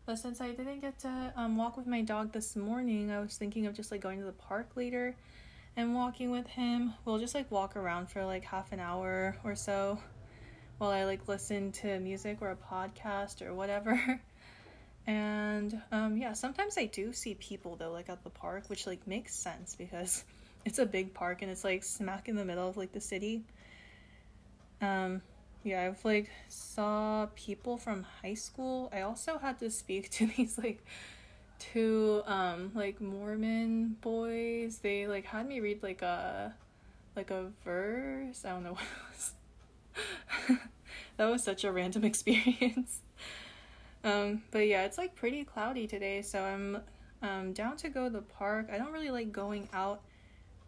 But 0.07 0.17
since 0.17 0.41
I 0.41 0.51
didn't 0.51 0.79
get 0.79 0.97
to 0.99 1.33
um, 1.37 1.55
walk 1.55 1.77
with 1.77 1.85
my 1.85 2.01
dog 2.01 2.31
this 2.31 2.55
morning, 2.55 3.11
I 3.11 3.19
was 3.19 3.37
thinking 3.37 3.67
of 3.67 3.75
just 3.75 3.91
like 3.91 4.01
going 4.01 4.17
to 4.19 4.25
the 4.25 4.31
park 4.31 4.71
later 4.75 5.15
and 5.77 5.93
walking 5.93 6.31
with 6.31 6.47
him. 6.47 6.95
We'll 7.05 7.19
just 7.19 7.35
like 7.35 7.51
walk 7.51 7.75
around 7.75 8.09
for 8.09 8.25
like 8.25 8.43
half 8.45 8.71
an 8.71 8.79
hour 8.79 9.37
or 9.43 9.55
so 9.55 9.99
while 10.83 10.91
I 10.91 11.05
like 11.05 11.29
listen 11.29 11.71
to 11.71 11.97
music 12.01 12.39
or 12.41 12.51
a 12.51 12.57
podcast 12.57 13.41
or 13.41 13.53
whatever. 13.53 14.19
And 15.05 15.81
um, 15.91 16.15
yeah, 16.15 16.31
sometimes 16.31 16.77
I 16.77 16.85
do 16.85 17.11
see 17.11 17.33
people 17.35 17.75
though, 17.75 17.91
like 17.91 18.07
at 18.07 18.23
the 18.23 18.29
park, 18.29 18.69
which 18.69 18.87
like 18.87 19.05
makes 19.05 19.35
sense 19.35 19.75
because 19.75 20.23
it's 20.65 20.79
a 20.79 20.85
big 20.85 21.13
park 21.13 21.41
and 21.41 21.51
it's 21.51 21.65
like 21.65 21.83
smack 21.83 22.29
in 22.29 22.37
the 22.37 22.45
middle 22.45 22.69
of 22.69 22.77
like 22.77 22.93
the 22.93 23.01
city. 23.01 23.43
Um, 24.81 25.21
yeah, 25.65 25.87
I've 25.87 26.05
like 26.05 26.29
saw 26.47 27.27
people 27.35 27.75
from 27.75 28.05
high 28.21 28.35
school. 28.35 28.89
I 28.93 29.01
also 29.01 29.37
had 29.37 29.59
to 29.59 29.69
speak 29.69 30.09
to 30.17 30.27
these 30.27 30.57
like 30.57 30.85
two 31.59 32.23
um 32.25 32.71
like 32.73 33.01
Mormon 33.01 33.97
boys. 33.99 34.77
They 34.77 35.07
like 35.07 35.25
had 35.25 35.45
me 35.49 35.59
read 35.59 35.83
like 35.83 36.01
a 36.01 36.55
like 37.13 37.29
a 37.29 37.51
verse. 37.65 38.45
I 38.45 38.51
don't 38.51 38.63
know 38.63 38.73
what 38.73 38.83
it 38.83 40.49
was. 40.49 40.59
That 41.17 41.25
was 41.25 41.43
such 41.43 41.63
a 41.63 41.71
random 41.71 42.03
experience. 42.05 43.01
Um, 44.03 44.41
but 44.51 44.67
yeah, 44.67 44.83
it's 44.83 44.97
like 44.97 45.15
pretty 45.15 45.43
cloudy 45.43 45.87
today, 45.87 46.21
so 46.21 46.43
I'm 46.43 46.81
um, 47.21 47.53
down 47.53 47.77
to 47.77 47.89
go 47.89 48.05
to 48.05 48.09
the 48.09 48.21
park. 48.21 48.67
I 48.71 48.77
don't 48.77 48.91
really 48.91 49.11
like 49.11 49.31
going 49.31 49.69
out 49.73 50.01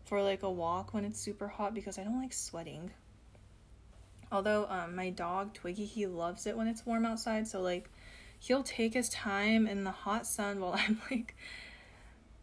for 0.05 0.21
like 0.21 0.43
a 0.43 0.51
walk 0.51 0.93
when 0.93 1.03
it's 1.03 1.19
super 1.19 1.47
hot 1.47 1.73
because 1.73 1.99
I 1.99 2.03
don't 2.03 2.21
like 2.21 2.33
sweating. 2.33 2.91
Although 4.31 4.67
um, 4.69 4.95
my 4.95 5.09
dog 5.09 5.53
Twiggy, 5.53 5.85
he 5.85 6.07
loves 6.07 6.47
it 6.47 6.55
when 6.55 6.67
it's 6.67 6.85
warm 6.85 7.05
outside, 7.05 7.47
so 7.47 7.61
like 7.61 7.89
he'll 8.39 8.63
take 8.63 8.93
his 8.93 9.09
time 9.09 9.67
in 9.67 9.83
the 9.83 9.91
hot 9.91 10.25
sun 10.25 10.59
while 10.59 10.73
I'm 10.87 11.01
like 11.09 11.35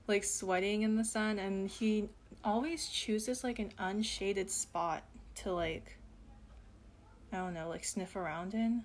like 0.09 0.25
sweating 0.25 0.83
in 0.83 0.97
the 0.97 1.05
sun 1.05 1.39
and 1.39 1.69
he 1.71 2.09
always 2.45 2.89
chooses 2.89 3.45
like 3.45 3.61
an 3.61 3.73
unshaded 3.79 4.51
spot 4.51 5.05
to 5.37 5.53
like 5.53 5.97
I 7.33 7.37
don't 7.37 7.55
know, 7.55 7.69
like 7.69 7.85
sniff 7.85 8.17
around 8.17 8.55
in. 8.55 8.85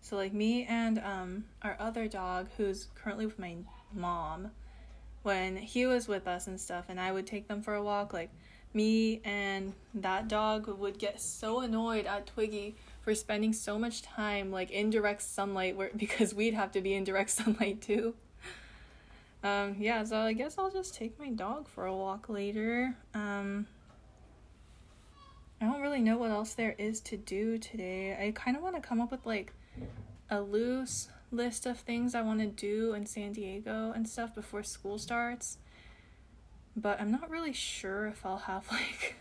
So 0.00 0.16
like 0.16 0.34
me 0.34 0.64
and 0.64 0.98
um 0.98 1.44
our 1.62 1.76
other 1.78 2.08
dog 2.08 2.48
who's 2.56 2.88
currently 2.94 3.24
with 3.26 3.38
my 3.38 3.56
mom, 3.92 4.50
when 5.22 5.56
he 5.56 5.86
was 5.86 6.08
with 6.08 6.26
us 6.26 6.46
and 6.46 6.60
stuff 6.60 6.86
and 6.88 7.00
I 7.00 7.12
would 7.12 7.26
take 7.26 7.48
them 7.48 7.62
for 7.62 7.74
a 7.74 7.82
walk, 7.82 8.12
like 8.12 8.30
me 8.74 9.20
and 9.24 9.74
that 9.94 10.28
dog 10.28 10.66
would 10.66 10.98
get 10.98 11.20
so 11.20 11.60
annoyed 11.60 12.06
at 12.06 12.26
Twiggy 12.26 12.74
for 13.02 13.14
spending 13.14 13.52
so 13.52 13.78
much 13.78 14.02
time 14.02 14.50
like 14.50 14.70
in 14.70 14.90
direct 14.90 15.22
sunlight 15.22 15.76
where 15.76 15.90
because 15.96 16.34
we'd 16.34 16.54
have 16.54 16.72
to 16.72 16.80
be 16.80 16.94
in 16.94 17.04
direct 17.04 17.30
sunlight 17.38 17.80
too. 17.80 18.14
Um 19.44 19.76
yeah, 19.78 20.04
so 20.04 20.18
I 20.18 20.32
guess 20.32 20.58
I'll 20.58 20.70
just 20.70 20.94
take 20.94 21.18
my 21.18 21.30
dog 21.30 21.68
for 21.68 21.86
a 21.86 21.94
walk 21.94 22.28
later. 22.28 22.96
Um 23.14 23.66
I 25.62 25.66
don't 25.66 25.80
really 25.80 26.00
know 26.00 26.18
what 26.18 26.32
else 26.32 26.54
there 26.54 26.74
is 26.76 27.00
to 27.02 27.16
do 27.16 27.56
today. 27.56 28.16
I 28.20 28.32
kind 28.32 28.56
of 28.56 28.64
want 28.64 28.74
to 28.74 28.80
come 28.82 29.00
up 29.00 29.12
with 29.12 29.24
like 29.24 29.52
a 30.28 30.40
loose 30.40 31.08
list 31.30 31.66
of 31.66 31.78
things 31.78 32.16
I 32.16 32.22
want 32.22 32.40
to 32.40 32.48
do 32.48 32.94
in 32.94 33.06
San 33.06 33.32
Diego 33.32 33.92
and 33.94 34.08
stuff 34.08 34.34
before 34.34 34.64
school 34.64 34.98
starts. 34.98 35.58
But 36.74 37.00
I'm 37.00 37.12
not 37.12 37.30
really 37.30 37.52
sure 37.52 38.08
if 38.08 38.26
I'll 38.26 38.38
have 38.38 38.68
like 38.72 39.14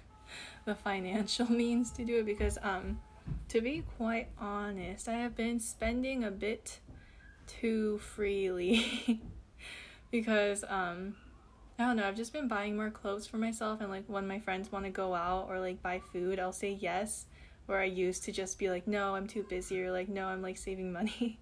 the 0.66 0.74
financial 0.74 1.46
means 1.52 1.92
to 1.92 2.06
do 2.06 2.18
it 2.18 2.26
because 2.26 2.58
um 2.64 3.00
to 3.50 3.62
be 3.62 3.84
quite 3.98 4.30
honest, 4.40 5.08
I 5.08 5.18
have 5.18 5.36
been 5.36 5.60
spending 5.60 6.24
a 6.24 6.32
bit 6.32 6.80
too 7.46 8.00
freely 8.00 9.22
because 10.10 10.64
um 10.68 11.18
I 11.82 11.88
don't 11.88 11.98
know, 11.98 12.08
I've 12.08 12.16
just 12.16 12.32
been 12.32 12.48
buying 12.48 12.76
more 12.76 12.92
clothes 12.92 13.26
for 13.26 13.38
myself 13.38 13.82
and 13.82 13.90
like 13.90 14.04
when 14.06 14.28
my 14.28 14.40
friends 14.40 14.72
want 14.72 14.86
to 14.86 14.92
go 14.92 15.16
out 15.16 15.48
or 15.50 15.60
like 15.60 15.82
buy 15.82 16.00
food, 16.14 16.40
I'll 16.40 16.54
say 16.54 16.78
yes 16.80 17.26
where 17.66 17.80
I 17.80 17.86
used 17.86 18.24
to 18.26 18.32
just 18.32 18.60
be 18.60 18.70
like, 18.70 18.88
no, 18.88 19.16
I'm 19.16 19.28
too 19.28 19.44
busy, 19.44 19.82
or 19.82 19.92
like, 19.92 20.08
no, 20.08 20.28
I'm 20.28 20.44
like 20.44 20.58
saving 20.58 20.92
money. 20.92 21.40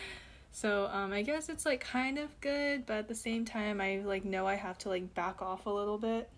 so 0.52 0.90
um, 0.92 1.12
I 1.12 1.22
guess 1.22 1.48
it's 1.48 1.64
like 1.64 1.80
kind 1.80 2.18
of 2.18 2.38
good, 2.42 2.84
but 2.84 2.98
at 2.98 3.08
the 3.08 3.14
same 3.14 3.46
time, 3.46 3.80
I 3.80 4.02
like 4.04 4.26
know 4.26 4.46
I 4.46 4.56
have 4.56 4.76
to 4.78 4.90
like 4.90 5.14
back 5.14 5.40
off 5.40 5.64
a 5.64 5.70
little 5.70 5.96
bit. 5.96 6.28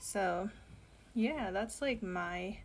So 0.00 0.50
yeah, 1.14 1.52
that's 1.52 1.80
like 1.80 2.02
my 2.02 2.58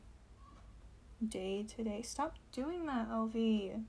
day 1.28 1.64
today. 1.64 2.02
Stop 2.02 2.38
doing 2.52 2.88
that, 2.88 3.08
Elvie. 3.10 3.84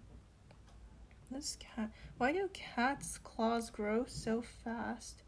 This 1.31 1.57
cat. 1.59 1.91
Why 2.19 2.33
do 2.33 2.51
cats' 2.53 3.17
claws 3.17 3.71
grow 3.71 4.05
so 4.07 4.43
fast? 4.43 5.23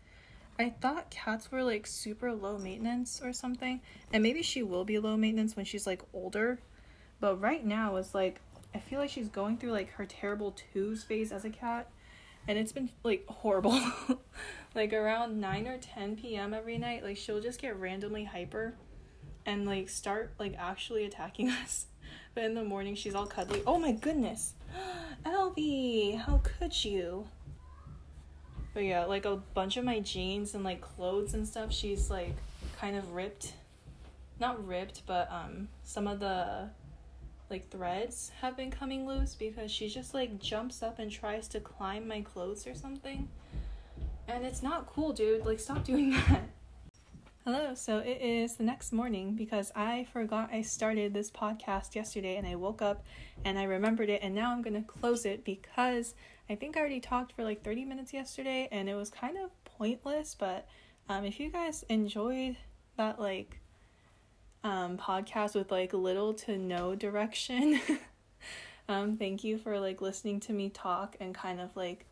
I 0.59 0.71
thought 0.71 1.11
cats 1.11 1.51
were 1.51 1.63
like 1.63 1.87
super 1.87 2.33
low 2.33 2.59
maintenance 2.59 3.21
or 3.23 3.33
something. 3.33 3.81
And 4.13 4.23
maybe 4.23 4.43
she 4.43 4.63
will 4.63 4.85
be 4.85 4.99
low 4.99 5.17
maintenance 5.17 5.57
when 5.57 5.65
she's 5.65 5.87
like 5.87 6.03
older. 6.13 6.59
But 7.21 7.41
right 7.41 7.65
now 7.65 7.97
it's 7.97 8.15
like 8.15 8.41
I 8.75 8.79
feel 8.79 8.99
like 8.99 9.11
she's 9.11 9.29
going 9.29 9.59
through 9.59 9.73
like 9.73 9.91
her 9.93 10.07
terrible 10.07 10.53
twos 10.73 11.05
phase 11.05 11.33
as 11.33 11.45
a 11.45 11.51
cat. 11.51 11.91
And 12.49 12.59
it's 12.59 12.73
been 12.73 12.91
like 13.05 13.27
horrible. 13.27 13.81
like 14.75 14.93
around 14.93 15.41
9 15.41 15.69
or 15.69 15.79
10 15.79 16.17
p.m. 16.17 16.53
every 16.53 16.79
night, 16.79 17.05
like 17.05 17.17
she'll 17.17 17.41
just 17.41 17.61
get 17.61 17.79
randomly 17.79 18.25
hyper 18.25 18.75
and 19.47 19.67
like 19.67 19.89
start 19.89 20.33
like 20.39 20.55
actually 20.59 21.05
attacking 21.05 21.51
us. 21.63 21.87
But 22.35 22.45
in 22.45 22.55
the 22.55 22.65
morning 22.65 22.95
she's 22.95 23.15
all 23.15 23.27
cuddly. 23.27 23.63
Oh 23.67 23.79
my 23.79 23.93
goodness. 23.93 24.55
Elvie, 25.27 26.19
how 26.19 26.41
could 26.43 26.85
you? 26.85 27.27
But 28.75 28.85
yeah, 28.85 29.05
like 29.05 29.25
a 29.25 29.37
bunch 29.37 29.77
of 29.77 29.85
my 29.85 30.01
jeans 30.01 30.55
and 30.55 30.65
like 30.65 30.81
clothes 30.81 31.35
and 31.35 31.47
stuff, 31.47 31.73
she's 31.73 32.11
like 32.11 32.35
kind 32.79 32.97
of 32.97 33.13
ripped. 33.13 33.55
Not 34.41 34.67
ripped, 34.67 35.03
but 35.07 35.31
um 35.31 35.69
some 35.85 36.07
of 36.07 36.21
the 36.21 36.71
like 37.51 37.71
threads 37.71 38.33
have 38.41 38.57
been 38.57 38.71
coming 38.71 39.07
loose 39.07 39.35
because 39.35 39.71
she 39.71 39.89
just 39.89 40.15
like 40.15 40.39
jumps 40.39 40.83
up 40.83 40.99
and 40.99 41.11
tries 41.11 41.49
to 41.49 41.61
climb 41.61 42.09
my 42.09 42.23
clothes 42.23 42.67
or 42.67 42.75
something. 42.75 43.29
And 44.27 44.47
it's 44.47 44.63
not 44.63 44.87
cool, 44.87 45.13
dude. 45.13 45.45
Like 45.45 45.61
stop 45.61 45.85
doing 45.85 46.11
that. 46.29 46.43
Hello, 47.45 47.75
so 47.75 47.99
it 47.99 48.23
is 48.23 48.55
the 48.55 48.63
next 48.63 48.93
morning 48.93 49.35
because 49.35 49.73
I 49.75 50.07
forgot 50.13 50.51
I 50.53 50.63
started 50.63 51.13
this 51.13 51.29
podcast 51.29 51.97
yesterday 51.97 52.37
and 52.37 52.47
I 52.47 52.55
woke 52.55 52.81
up 52.81 53.05
and 53.45 53.59
I 53.59 53.65
remembered 53.65 54.09
it 54.11 54.21
and 54.23 54.33
now 54.33 54.53
I'm 54.53 54.63
going 54.63 54.81
to 54.81 54.89
close 54.89 55.27
it 55.27 55.45
because 55.45 56.15
I 56.51 56.55
think 56.55 56.77
I 56.77 56.81
already 56.81 57.01
talked 57.01 57.33
for 57.33 57.45
like 57.45 57.63
30 57.63 57.85
minutes 57.85 58.13
yesterday 58.13 58.69
and 58.71 58.89
it 58.89 58.95
was 58.95 59.11
kind 59.11 59.37
of 59.37 59.51
pointless, 59.65 60.35
but 60.39 60.67
um, 61.09 61.25
if 61.25 61.41
you 61.41 61.51
guys 61.51 61.85
enjoyed 61.89 62.57
that 62.97 63.21
like 63.21 63.61
um, 64.65 64.97
podcast 64.97 65.55
with 65.55 65.71
like 65.71 65.93
little 65.93 66.35
to 66.35 66.57
no 66.57 66.95
direction, 66.95 67.81
um, 68.89 69.17
thank 69.17 69.45
you 69.45 69.59
for 69.59 69.79
like 69.81 70.01
listening 70.01 70.41
to 70.41 70.53
me 70.53 70.69
talk 70.69 71.17
and 71.21 71.35
kind 71.35 71.61
of 71.61 71.75
like 71.77 72.07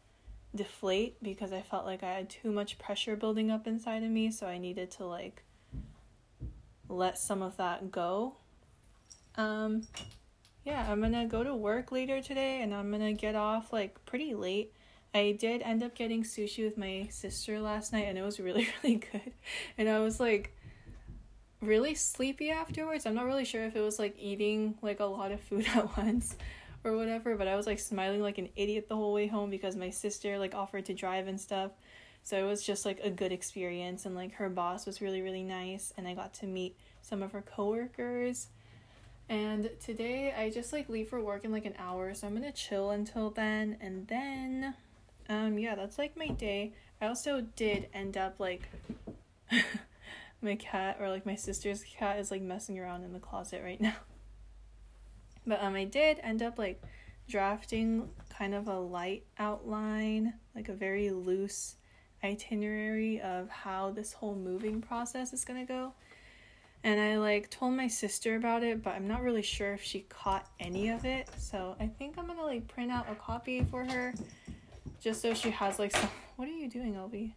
deflate 0.55 1.23
because 1.23 1.53
I 1.53 1.63
felt 1.63 1.85
like 1.85 2.03
I 2.03 2.13
had 2.13 2.31
too 2.31 2.51
much 2.51 2.79
pressure 2.79 3.17
building 3.17 3.51
up 3.51 3.67
inside 3.67 4.03
of 4.03 4.11
me, 4.11 4.31
so 4.31 4.47
I 4.47 4.59
needed 4.59 4.91
to 4.93 5.07
like 5.07 5.43
let 6.89 7.19
some 7.19 7.43
of 7.43 7.57
that 7.59 7.91
go. 7.91 8.37
Um 9.37 9.87
yeah, 10.65 10.87
I'm 10.89 11.01
gonna 11.01 11.27
go 11.27 11.43
to 11.43 11.55
work 11.55 11.91
later 11.91 12.21
today 12.21 12.61
and 12.63 12.75
I'm 12.75 12.91
gonna 12.91 13.13
get 13.13 13.35
off 13.35 13.73
like 13.73 14.05
pretty 14.05 14.35
late. 14.35 14.73
I 15.15 15.37
did 15.39 15.63
end 15.63 15.83
up 15.83 15.95
getting 15.95 16.23
sushi 16.23 16.65
with 16.65 16.77
my 16.77 17.09
sister 17.11 17.61
last 17.61 17.93
night 17.93 18.07
and 18.07 18.19
it 18.19 18.23
was 18.23 18.39
really, 18.39 18.69
really 18.83 18.97
good. 18.97 19.33
And 19.79 19.89
I 19.89 19.99
was 20.01 20.21
like 20.21 20.55
really 21.61 21.95
sleepy 21.95 22.51
afterwards. 22.51 23.07
I'm 23.07 23.15
not 23.15 23.27
really 23.27 23.45
sure 23.45 23.65
if 23.65 23.75
it 23.75 23.81
was 23.81 23.99
like 23.99 24.15
eating 24.19 24.77
like 24.83 25.01
a 25.01 25.05
lot 25.05 25.33
of 25.33 25.41
food 25.41 25.67
at 25.75 25.97
once 25.97 26.37
or 26.85 26.97
whatever, 26.97 27.37
but 27.37 27.49
I 27.49 27.57
was 27.57 27.67
like 27.67 27.79
smiling 27.79 28.23
like 28.23 28.39
an 28.39 28.51
idiot 28.57 28.89
the 28.89 28.97
whole 28.97 29.13
way 29.13 29.27
home 29.27 29.51
because 29.51 29.77
my 29.77 29.91
sister 29.91 30.39
like 30.39 30.55
offered 30.55 30.87
to 30.87 30.95
drive 30.95 31.27
and 31.27 31.41
stuff. 31.41 31.73
So 32.23 32.37
it 32.37 32.47
was 32.47 32.63
just 32.63 32.85
like 32.85 33.01
a 33.03 33.11
good 33.11 33.33
experience 33.33 34.05
and 34.05 34.15
like 34.15 34.35
her 34.35 34.51
boss 34.51 34.85
was 34.85 35.01
really, 35.01 35.23
really 35.23 35.43
nice 35.43 35.93
and 35.97 36.07
I 36.07 36.13
got 36.13 36.35
to 36.35 36.47
meet 36.47 36.77
some 37.01 37.23
of 37.23 37.33
her 37.33 37.43
coworkers 37.43 38.49
and 39.31 39.71
today 39.79 40.35
I 40.37 40.51
just 40.51 40.73
like 40.73 40.89
leave 40.89 41.09
for 41.09 41.23
work 41.23 41.45
in 41.45 41.53
like 41.53 41.65
an 41.65 41.77
hour, 41.79 42.13
so 42.15 42.27
I'm 42.27 42.35
gonna 42.35 42.51
chill 42.51 42.91
until 42.91 43.31
then. 43.31 43.77
And 43.81 44.09
then, 44.09 44.75
um, 45.29 45.57
yeah, 45.57 45.77
that's 45.77 45.99
like 45.99 46.17
my 46.17 46.27
day. 46.27 46.75
I 47.01 47.07
also 47.07 47.41
did 47.41 47.89
end 47.95 48.17
up 48.17 48.41
like 48.41 48.69
my 50.43 50.57
cat 50.57 50.99
or 51.01 51.09
like 51.09 51.25
my 51.25 51.37
sister's 51.37 51.85
cat 51.85 52.19
is 52.19 52.33
like 52.33 52.43
messing 52.43 52.77
around 52.81 53.05
in 53.05 53.13
the 53.13 53.21
closet 53.21 53.63
right 53.65 53.81
now. 53.81 53.95
But 55.47 55.63
um, 55.63 55.75
I 55.75 55.85
did 55.85 56.21
end 56.23 56.43
up 56.43 56.59
like 56.59 56.83
drafting 57.27 58.11
kind 58.37 58.55
of 58.55 58.69
a 58.69 58.79
light 58.79 59.25
outline, 59.39 60.35
like 60.55 60.69
a 60.69 60.75
very 60.75 61.11
loose 61.11 61.77
itinerary 62.23 63.23
of 63.23 63.49
how 63.49 63.91
this 63.91 64.13
whole 64.13 64.35
moving 64.35 64.83
process 64.83 65.33
is 65.33 65.45
to 65.47 65.65
go. 65.65 65.95
And 66.83 67.01
I 67.01 67.19
like 67.19 67.51
told 67.51 67.75
my 67.75 67.89
sister 67.89 68.37
about 68.37 68.63
it, 68.63 68.83
but 68.83 68.95
I'm 68.95 69.07
not 69.07 69.23
really 69.23 69.43
sure 69.43 69.75
if 69.75 69.83
she 69.83 70.01
caught 70.09 70.47
any 70.59 70.89
of 70.89 71.05
it. 71.05 71.29
So 71.39 71.77
I 71.79 71.87
think 71.87 72.17
I'm 72.19 72.27
to 72.27 72.43
like 72.43 72.67
print 72.69 72.91
out 72.91 73.07
a 73.11 73.15
copy 73.15 73.65
for 73.71 73.85
her 73.85 74.15
just 75.01 75.21
so 75.21 75.35
she 75.35 75.51
has 75.51 75.79
like 75.79 75.93
some 75.93 76.09
What 76.37 76.49
are 76.49 76.53
you 76.53 76.71
doing, 76.71 76.97
Obi? 76.97 77.37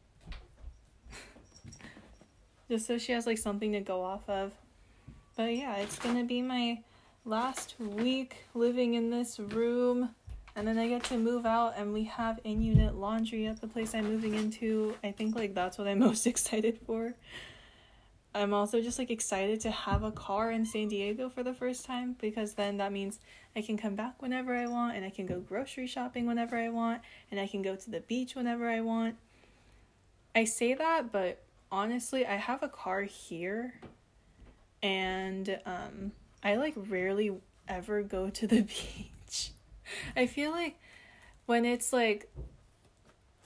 just 2.70 2.88
so 2.88 2.98
she 2.98 3.12
has 3.12 3.26
like 3.26 3.38
something 3.38 3.74
to 3.74 3.82
go 3.82 4.02
off 4.02 4.28
of. 4.30 4.54
But 5.36 5.56
yeah, 5.56 5.76
it's 5.78 6.00
to 6.00 6.24
be 6.24 6.42
my 6.42 6.80
last 7.26 7.76
week 7.80 8.46
living 8.54 8.94
in 8.94 9.10
this 9.10 9.40
room 9.40 10.10
and 10.56 10.68
then 10.68 10.78
I 10.78 10.88
get 10.88 11.04
to 11.06 11.18
move 11.18 11.46
out 11.46 11.74
and 11.78 11.94
we 11.94 12.04
have 12.06 12.40
in 12.44 12.62
unit 12.62 12.96
laundry 12.96 13.48
at 13.48 13.60
the 13.60 13.68
place 13.68 13.96
I'm 13.96 14.06
moving 14.06 14.36
into. 14.36 14.96
I 15.04 15.12
think 15.12 15.36
like 15.36 15.56
that's 15.56 15.78
what 15.78 15.88
I'm 15.88 16.00
most 16.12 16.28
excited 16.28 16.80
for. 16.86 17.14
I'm 18.36 18.54
also 18.54 18.82
just 18.82 18.98
like 18.98 19.12
excited 19.12 19.60
to 19.62 19.72
have 19.72 20.04
a 20.04 20.12
car 20.12 20.52
in 20.52 20.66
San 20.66 20.88
Diego 20.88 21.30
for 21.30 21.44
the 21.44 21.54
first 21.54 21.86
time 21.86 22.16
because 22.20 22.56
then 22.56 22.78
that 22.78 22.92
means 22.92 23.20
I 23.56 23.62
can 23.62 23.78
come 23.78 23.96
back 23.96 24.22
whenever 24.22 24.56
I 24.56 24.66
want 24.66 24.96
and 24.96 25.06
I 25.06 25.12
can 25.12 25.28
go 25.28 25.40
grocery 25.40 25.86
shopping 25.86 26.26
whenever 26.26 26.58
I 26.58 26.70
want 26.70 27.02
and 27.30 27.40
I 27.40 27.46
can 27.46 27.62
go 27.62 27.76
to 27.76 27.92
the 27.92 28.00
beach 28.00 28.36
whenever 28.36 28.68
I 28.68 28.82
want. 28.82 29.18
I 30.36 30.46
say 30.46 30.74
that, 30.74 31.12
but 31.12 31.44
honestly, 31.72 32.26
I 32.26 32.38
have 32.38 32.64
a 32.64 32.70
car 32.70 33.04
here 33.04 33.76
and 34.82 35.60
um 35.66 36.12
I 36.44 36.56
like 36.56 36.74
rarely 36.76 37.32
ever 37.68 38.02
go 38.02 38.32
to 38.32 38.48
the 38.48 38.62
beach. 39.28 39.52
I 40.16 40.26
feel 40.26 40.52
like 40.52 40.80
when 41.46 41.66
it's 41.66 41.94
like 41.94 42.32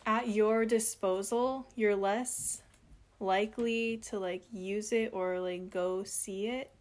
at 0.06 0.30
your 0.30 0.65
disposal, 0.65 1.67
you're 1.76 1.95
less 1.95 2.62
likely 3.19 3.97
to 3.97 4.19
like 4.19 4.43
use 4.51 4.91
it 4.91 5.10
or 5.13 5.39
like 5.39 5.69
go 5.69 6.03
see 6.03 6.47
it 6.47 6.71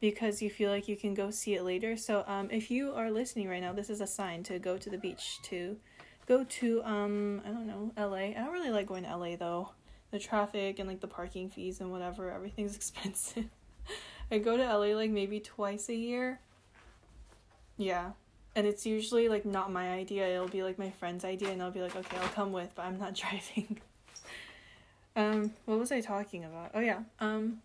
because 0.00 0.42
you 0.42 0.50
feel 0.50 0.70
like 0.70 0.88
you 0.88 0.96
can 0.96 1.14
go 1.14 1.30
see 1.30 1.54
it 1.54 1.62
later. 1.62 1.96
So 1.96 2.24
um 2.26 2.48
if 2.50 2.70
you 2.70 2.92
are 2.92 3.10
listening 3.10 3.48
right 3.48 3.62
now, 3.62 3.72
this 3.72 3.90
is 3.90 4.00
a 4.00 4.06
sign 4.06 4.42
to 4.44 4.58
go 4.58 4.76
to 4.76 4.90
the 4.90 4.98
beach 4.98 5.38
to 5.44 5.76
go 6.26 6.44
to 6.44 6.82
um 6.84 7.40
I 7.44 7.48
don't 7.48 7.66
know, 7.66 7.92
LA. 7.96 8.28
I 8.28 8.34
don't 8.34 8.52
really 8.52 8.70
like 8.70 8.86
going 8.86 9.04
to 9.04 9.16
LA 9.16 9.36
though. 9.36 9.70
The 10.10 10.18
traffic 10.18 10.78
and 10.78 10.88
like 10.88 11.00
the 11.00 11.08
parking 11.08 11.48
fees 11.48 11.80
and 11.80 11.90
whatever, 11.90 12.30
everything's 12.30 12.76
expensive. 12.82 13.46
I 14.30 14.38
go 14.38 14.56
to 14.56 14.62
LA 14.62 14.94
like 14.94 15.10
maybe 15.10 15.40
twice 15.40 15.88
a 15.88 15.94
year. 15.94 16.40
Yeah. 17.78 18.12
And 18.54 18.66
it's 18.66 18.86
usually 18.86 19.28
like 19.28 19.44
not 19.44 19.70
my 19.70 19.90
idea. 19.90 20.26
It'll 20.26 20.48
be 20.48 20.62
like 20.62 20.78
my 20.78 20.90
friend's 20.90 21.24
idea 21.24 21.50
and 21.50 21.62
I'll 21.62 21.70
be 21.70 21.82
like, 21.82 21.94
"Okay, 21.94 22.16
I'll 22.16 22.28
come 22.28 22.52
with, 22.52 22.70
but 22.74 22.86
I'm 22.86 22.98
not 22.98 23.14
driving." 23.22 23.80
Um, 25.16 25.52
what 25.64 25.78
was 25.78 25.90
I 25.90 26.00
talking 26.00 26.44
about? 26.44 26.70
Oh 26.74 26.80
yeah. 26.80 27.00
Um 27.20 27.62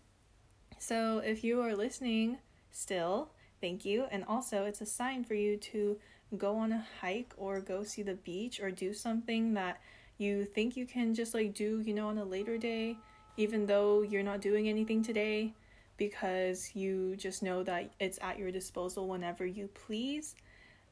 so 0.78 1.18
if 1.18 1.44
you 1.44 1.60
are 1.60 1.76
listening 1.76 2.38
still, 2.72 3.30
thank 3.60 3.84
you. 3.84 4.06
And 4.10 4.24
also, 4.26 4.64
it's 4.64 4.80
a 4.80 4.86
sign 4.86 5.22
for 5.22 5.34
you 5.34 5.56
to 5.56 5.96
go 6.36 6.56
on 6.56 6.72
a 6.72 6.84
hike 7.00 7.32
or 7.36 7.60
go 7.60 7.84
see 7.84 8.02
the 8.02 8.14
beach 8.14 8.60
or 8.60 8.72
do 8.72 8.92
something 8.92 9.54
that 9.54 9.80
you 10.18 10.44
think 10.44 10.76
you 10.76 10.86
can 10.86 11.14
just 11.14 11.34
like 11.34 11.54
do, 11.54 11.80
you 11.86 11.94
know, 11.94 12.08
on 12.08 12.18
a 12.18 12.24
later 12.24 12.58
day, 12.58 12.96
even 13.36 13.66
though 13.66 14.02
you're 14.02 14.24
not 14.24 14.40
doing 14.40 14.68
anything 14.68 15.02
today 15.02 15.54
because 15.98 16.74
you 16.74 17.14
just 17.14 17.44
know 17.44 17.62
that 17.62 17.92
it's 18.00 18.18
at 18.22 18.38
your 18.38 18.50
disposal 18.50 19.06
whenever 19.06 19.46
you 19.46 19.68
please. 19.68 20.34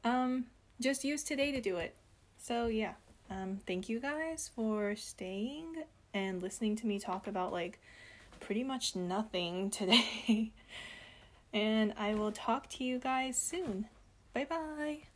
Um, 0.04 0.46
just 0.80 1.04
use 1.04 1.24
today 1.24 1.50
to 1.50 1.60
do 1.60 1.78
it. 1.78 1.96
So, 2.38 2.66
yeah. 2.66 2.92
Um, 3.28 3.58
thank 3.66 3.88
you 3.88 3.98
guys 3.98 4.50
for 4.54 4.94
staying 4.94 5.74
and 6.14 6.42
listening 6.42 6.76
to 6.76 6.86
me 6.86 6.98
talk 6.98 7.26
about 7.26 7.52
like 7.52 7.78
pretty 8.40 8.64
much 8.64 8.96
nothing 8.96 9.70
today. 9.70 10.52
and 11.52 11.92
I 11.96 12.14
will 12.14 12.32
talk 12.32 12.68
to 12.70 12.84
you 12.84 12.98
guys 12.98 13.36
soon. 13.36 13.86
Bye 14.34 14.46
bye. 14.48 15.09